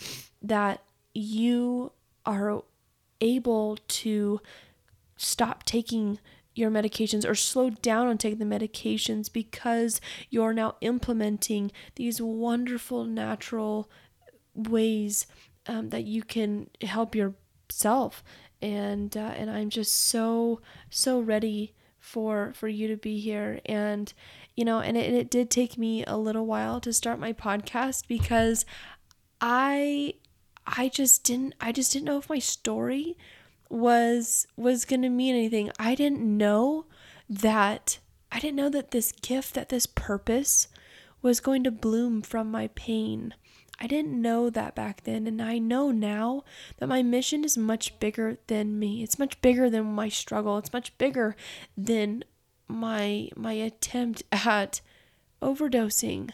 that 0.44 0.82
you 1.14 1.92
are 2.26 2.62
able 3.22 3.78
to 3.88 4.42
stop 5.18 5.64
taking 5.64 6.20
your 6.56 6.70
medications 6.70 7.28
or 7.28 7.34
slow 7.34 7.70
down 7.70 8.08
on 8.08 8.18
taking 8.18 8.38
the 8.38 8.60
medications 8.60 9.32
because 9.32 10.00
you're 10.30 10.54
now 10.54 10.76
implementing 10.82 11.72
these 11.96 12.22
wonderful 12.22 13.06
natural 13.06 13.90
ways 14.54 15.26
um, 15.66 15.90
that 15.90 16.04
you 16.04 16.22
can 16.22 16.70
help 16.82 17.16
yourself. 17.16 18.24
And 18.62 19.16
uh, 19.18 19.34
and 19.36 19.50
I'm 19.50 19.70
just 19.70 20.08
so 20.08 20.62
so 20.90 21.20
ready 21.20 21.74
for 22.00 22.54
for 22.54 22.68
you 22.68 22.88
to 22.88 22.98
be 22.98 23.20
here. 23.20 23.60
And 23.66 24.14
you 24.56 24.64
know 24.64 24.80
and 24.80 24.96
it, 24.96 25.14
it 25.14 25.30
did 25.30 25.50
take 25.50 25.78
me 25.78 26.06
a 26.06 26.18
little 26.18 26.46
while 26.46 26.80
to 26.82 26.94
start 26.94 27.20
my 27.20 27.34
podcast 27.34 28.08
because 28.08 28.66
I 29.42 30.14
I 30.66 30.90
just 30.90 31.24
didn't 31.24 31.56
I 31.60 31.72
just 31.72 31.92
didn't 31.94 32.06
know 32.06 32.18
if 32.18 32.30
my 32.30 32.40
story 32.40 33.18
was 33.70 34.48
was 34.56 34.86
going 34.86 35.02
to 35.02 35.10
mean 35.10 35.36
anything. 35.36 35.72
I 35.80 35.96
didn't 35.96 36.22
know 36.22 36.86
that 37.30 38.00
I 38.32 38.40
didn't 38.40 38.56
know 38.56 38.70
that 38.70 38.92
this 38.92 39.12
gift, 39.12 39.54
that 39.54 39.70
this 39.70 39.86
purpose 39.86 40.68
was 41.22 41.40
going 41.40 41.64
to 41.64 41.72
bloom 41.72 42.22
from 42.22 42.50
my 42.50 42.68
pain. 42.70 43.34
I 43.80 43.88
didn't 43.88 44.22
know 44.22 44.50
that 44.50 44.76
back 44.76 45.04
then, 45.04 45.28
and 45.28 45.42
I 45.42 45.58
know 45.58 45.92
now 45.92 46.44
that 46.78 46.88
my 46.88 47.02
mission 47.04 47.44
is 47.44 47.58
much 47.58 48.00
bigger 48.00 48.38
than 48.48 48.80
me. 48.80 49.04
It's 49.04 49.20
much 49.20 49.42
bigger 49.42 49.70
than 49.70 49.86
my 49.86 50.10
struggle. 50.10 50.58
It's 50.58 50.74
much 50.74 50.98
bigger 50.98 51.36
than 51.78 52.24
my 52.68 53.30
my 53.36 53.54
attempt 53.54 54.24
at 54.32 54.82
overdosing 55.42 56.32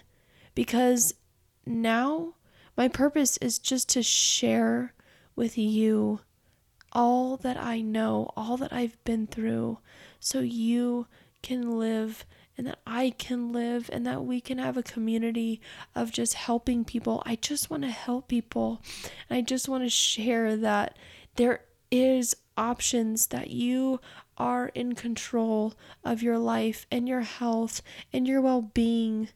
because 0.56 1.16
now 1.66 2.36
my 2.80 2.88
purpose 2.88 3.36
is 3.42 3.60
just 3.60 3.90
to 3.90 4.02
share 4.02 4.94
with 5.36 5.58
you 5.58 6.22
all 6.94 7.36
that 7.36 7.58
I 7.58 7.82
know, 7.82 8.32
all 8.38 8.56
that 8.56 8.72
I've 8.72 9.04
been 9.04 9.28
through, 9.28 9.80
so 10.22 10.40
you 10.40 11.06
can 11.42 11.78
live 11.78 12.26
and 12.58 12.66
that 12.68 12.80
I 12.88 13.10
can 13.10 13.52
live 13.52 13.90
and 13.92 14.08
that 14.08 14.24
we 14.24 14.40
can 14.40 14.60
have 14.60 14.78
a 14.78 14.82
community 14.82 15.60
of 15.94 16.14
just 16.14 16.36
helping 16.36 16.86
people. 16.86 17.22
I 17.26 17.36
just 17.36 17.70
want 17.70 17.84
to 17.84 17.90
help 17.90 18.30
people. 18.30 18.82
And 19.30 19.38
I 19.38 19.42
just 19.42 19.68
want 19.68 19.84
to 19.84 19.90
share 19.90 20.56
that 20.56 20.98
there 21.36 21.66
is 21.92 22.34
options 22.56 23.28
that 23.28 23.50
you 23.50 24.00
are 24.38 24.70
in 24.70 24.96
control 24.96 25.74
of 26.06 26.24
your 26.24 26.38
life 26.38 26.86
and 26.90 27.10
your 27.10 27.22
health 27.22 27.82
and 28.14 28.26
your 28.26 28.40
well-being 28.40 29.28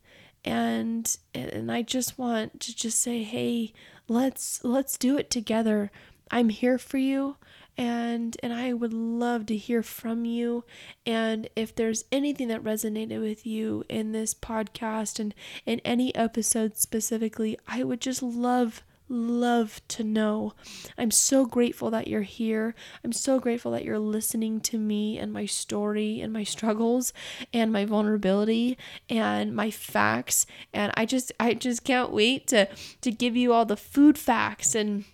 and 0.45 1.17
and 1.33 1.71
I 1.71 1.81
just 1.81 2.17
want 2.17 2.59
to 2.61 2.75
just 2.75 3.01
say 3.01 3.23
hey 3.23 3.73
let's 4.07 4.63
let's 4.63 4.97
do 4.97 5.17
it 5.17 5.29
together. 5.29 5.91
I'm 6.31 6.49
here 6.49 6.77
for 6.77 6.97
you 6.97 7.37
and 7.77 8.35
and 8.43 8.53
I 8.53 8.73
would 8.73 8.93
love 8.93 9.45
to 9.47 9.57
hear 9.57 9.83
from 9.83 10.25
you. 10.25 10.63
And 11.05 11.49
if 11.55 11.75
there's 11.75 12.05
anything 12.11 12.47
that 12.49 12.63
resonated 12.63 13.21
with 13.21 13.45
you 13.45 13.83
in 13.89 14.11
this 14.11 14.33
podcast 14.33 15.19
and 15.19 15.33
in 15.65 15.79
any 15.85 16.13
episode 16.15 16.77
specifically 16.77 17.57
I 17.67 17.83
would 17.83 18.01
just 18.01 18.21
love 18.21 18.83
love 19.09 19.81
to 19.89 20.03
know. 20.03 20.53
I'm 20.97 21.11
so 21.11 21.45
grateful 21.45 21.91
that 21.91 22.07
you're 22.07 22.21
here. 22.21 22.73
I'm 23.03 23.11
so 23.11 23.39
grateful 23.39 23.71
that 23.71 23.83
you're 23.83 23.99
listening 23.99 24.59
to 24.61 24.77
me 24.77 25.17
and 25.17 25.31
my 25.31 25.45
story 25.45 26.19
and 26.21 26.31
my 26.31 26.43
struggles 26.43 27.13
and 27.53 27.71
my 27.71 27.85
vulnerability 27.85 28.77
and 29.09 29.55
my 29.55 29.71
facts 29.71 30.45
and 30.73 30.91
I 30.95 31.05
just 31.05 31.31
I 31.39 31.53
just 31.53 31.83
can't 31.83 32.11
wait 32.11 32.47
to 32.47 32.67
to 33.01 33.11
give 33.11 33.35
you 33.35 33.53
all 33.53 33.65
the 33.65 33.77
food 33.77 34.17
facts 34.17 34.75
and 34.75 35.05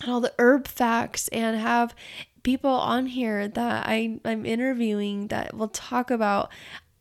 and 0.00 0.12
all 0.12 0.20
the 0.20 0.34
herb 0.38 0.66
facts 0.68 1.28
and 1.28 1.56
have 1.56 1.94
people 2.42 2.70
on 2.70 3.06
here 3.06 3.48
that 3.48 3.86
I, 3.86 4.20
I'm 4.24 4.44
interviewing 4.44 5.28
that 5.28 5.54
will 5.54 5.68
talk 5.68 6.10
about 6.10 6.50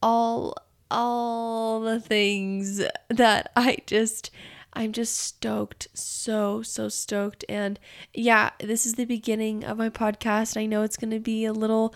all 0.01 0.55
all 0.89 1.81
the 1.81 1.99
things 1.99 2.81
that 3.09 3.51
I 3.55 3.77
just 3.87 4.29
I'm 4.75 4.91
just 4.91 5.17
stoked, 5.17 5.87
so, 5.93 6.61
so 6.63 6.89
stoked. 6.89 7.45
And 7.47 7.79
yeah, 8.13 8.51
this 8.59 8.85
is 8.85 8.95
the 8.95 9.05
beginning 9.05 9.63
of 9.63 9.77
my 9.77 9.89
podcast. 9.89 10.57
I 10.57 10.65
know 10.65 10.81
it's 10.81 10.97
going 10.97 11.11
to 11.11 11.19
be 11.19 11.45
a 11.45 11.53
little, 11.53 11.93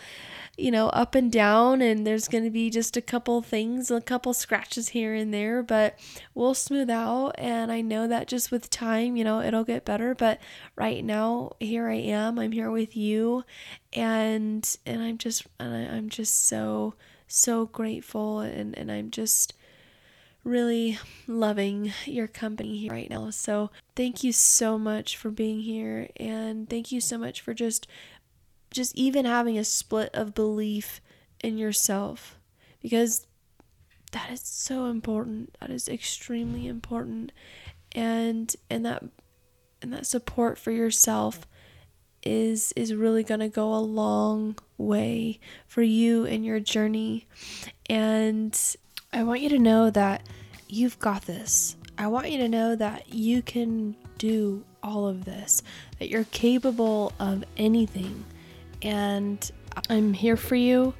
you 0.58 0.70
know, 0.70 0.90
up 0.90 1.16
and 1.16 1.32
down, 1.32 1.82
and 1.82 2.06
there's 2.06 2.28
going 2.28 2.44
to 2.44 2.52
be 2.52 2.70
just 2.70 2.96
a 2.96 3.02
couple 3.02 3.42
things, 3.42 3.90
a 3.90 4.00
couple 4.00 4.34
scratches 4.34 4.90
here 4.90 5.14
and 5.14 5.34
there, 5.34 5.64
but 5.64 5.98
we'll 6.36 6.54
smooth 6.54 6.90
out. 6.90 7.32
And 7.38 7.72
I 7.72 7.82
know 7.82 8.08
that 8.08 8.28
just 8.28 8.52
with 8.52 8.70
time, 8.70 9.18
you 9.18 9.24
know, 9.24 9.42
it'll 9.42 9.64
get 9.64 9.84
better. 9.84 10.14
But 10.14 10.40
right 10.76 11.04
now, 11.04 11.54
here 11.60 11.90
I 11.90 11.96
am. 11.96 12.38
I'm 12.38 12.52
here 12.52 12.70
with 12.70 12.96
you, 12.96 13.44
and 13.94 14.78
and 14.86 15.02
I'm 15.02 15.18
just, 15.18 15.48
and 15.60 15.74
I, 15.76 15.96
I'm 15.96 16.10
just 16.10 16.48
so, 16.48 16.94
so 17.28 17.66
grateful, 17.66 18.40
and 18.40 18.78
and 18.78 18.92
I'm 18.92 19.10
just 19.10 19.54
really 20.48 20.98
loving 21.28 21.94
your 22.06 22.28
company 22.28 22.78
here 22.78 22.92
right 22.92 23.10
now. 23.10 23.30
So, 23.30 23.70
thank 23.96 24.24
you 24.24 24.32
so 24.32 24.80
much 24.80 25.18
for 25.18 25.30
being 25.30 25.62
here 25.62 26.10
and 26.18 26.70
thank 26.70 26.92
you 26.92 27.02
so 27.02 27.18
much 27.18 27.42
for 27.42 27.54
just 27.54 27.88
just 28.72 28.96
even 28.96 29.26
having 29.26 29.58
a 29.58 29.64
split 29.64 30.10
of 30.14 30.34
belief 30.34 31.02
in 31.42 31.58
yourself 31.58 32.38
because 32.82 33.28
that 34.12 34.32
is 34.32 34.42
so 34.42 34.86
important. 34.86 35.56
That 35.60 35.70
is 35.70 35.88
extremely 35.88 36.68
important. 36.68 37.32
And 37.94 38.56
and 38.70 38.86
that 38.86 39.04
and 39.82 39.94
that 39.94 40.08
support 40.08 40.58
for 40.58 40.72
yourself 40.72 41.48
is 42.24 42.74
is 42.76 42.94
really 42.94 43.24
going 43.24 43.40
to 43.40 43.50
go 43.50 43.74
a 43.74 43.80
long 43.80 44.58
way 44.78 45.40
for 45.68 45.82
you 45.82 46.26
and 46.26 46.46
your 46.46 46.60
journey. 46.60 47.28
And 47.90 48.60
I 49.14 49.24
want 49.24 49.42
you 49.42 49.50
to 49.50 49.60
know 49.60 49.90
that 49.90 50.24
you've 50.68 51.00
got 51.00 51.24
this. 51.24 51.78
I 51.98 52.08
want 52.08 52.30
you 52.30 52.38
to 52.40 52.50
know 52.50 52.76
that 52.76 53.14
you 53.14 53.42
can 53.42 53.96
do 54.18 54.64
all 54.84 55.08
of 55.08 55.26
this, 55.26 55.64
that 56.00 56.10
you're 56.10 56.26
capable 56.26 57.14
of 57.20 57.44
anything. 57.56 58.26
And 58.82 59.50
I'm 59.90 60.14
here 60.14 60.38
for 60.38 60.56
you. 60.56 60.94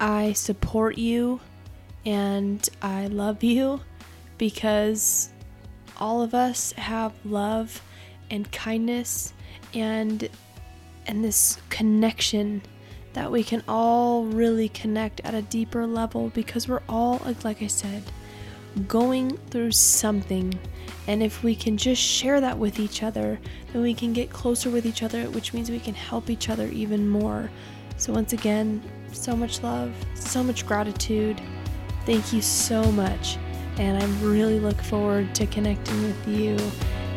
I 0.00 0.32
support 0.32 0.98
you 0.98 1.40
and 2.04 2.68
I 2.82 3.06
love 3.06 3.42
you 3.44 3.80
because 4.36 5.30
all 5.98 6.22
of 6.22 6.34
us 6.34 6.72
have 6.72 7.12
love 7.24 7.80
and 8.30 8.50
kindness 8.50 9.32
and 9.74 10.28
and 11.06 11.22
this 11.22 11.58
connection 11.68 12.62
that 13.14 13.30
we 13.30 13.42
can 13.42 13.62
all 13.66 14.24
really 14.24 14.68
connect 14.68 15.20
at 15.20 15.34
a 15.34 15.42
deeper 15.42 15.86
level 15.86 16.30
because 16.30 16.68
we're 16.68 16.82
all 16.88 17.20
like 17.42 17.62
I 17.62 17.66
said 17.66 18.02
going 18.88 19.36
through 19.50 19.72
something 19.72 20.52
and 21.06 21.22
if 21.22 21.42
we 21.42 21.54
can 21.54 21.76
just 21.76 22.02
share 22.02 22.40
that 22.40 22.58
with 22.58 22.78
each 22.78 23.02
other 23.02 23.38
then 23.72 23.82
we 23.82 23.94
can 23.94 24.12
get 24.12 24.30
closer 24.30 24.68
with 24.68 24.84
each 24.84 25.02
other 25.02 25.30
which 25.30 25.54
means 25.54 25.70
we 25.70 25.78
can 25.78 25.94
help 25.94 26.28
each 26.28 26.48
other 26.48 26.66
even 26.68 27.08
more 27.08 27.50
so 27.96 28.12
once 28.12 28.32
again 28.32 28.82
so 29.12 29.36
much 29.36 29.62
love 29.62 29.94
so 30.14 30.42
much 30.42 30.66
gratitude 30.66 31.40
thank 32.04 32.32
you 32.32 32.42
so 32.42 32.82
much 32.92 33.38
and 33.78 34.00
I 34.02 34.06
really 34.24 34.60
look 34.60 34.80
forward 34.82 35.34
to 35.36 35.46
connecting 35.46 36.02
with 36.02 36.28
you 36.28 36.56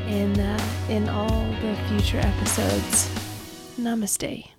in 0.08 0.40
uh, 0.40 0.60
in 0.90 1.10
all 1.10 1.46
the 1.62 1.76
future 1.90 2.20
episodes. 2.20 3.10
Namaste. 3.78 4.57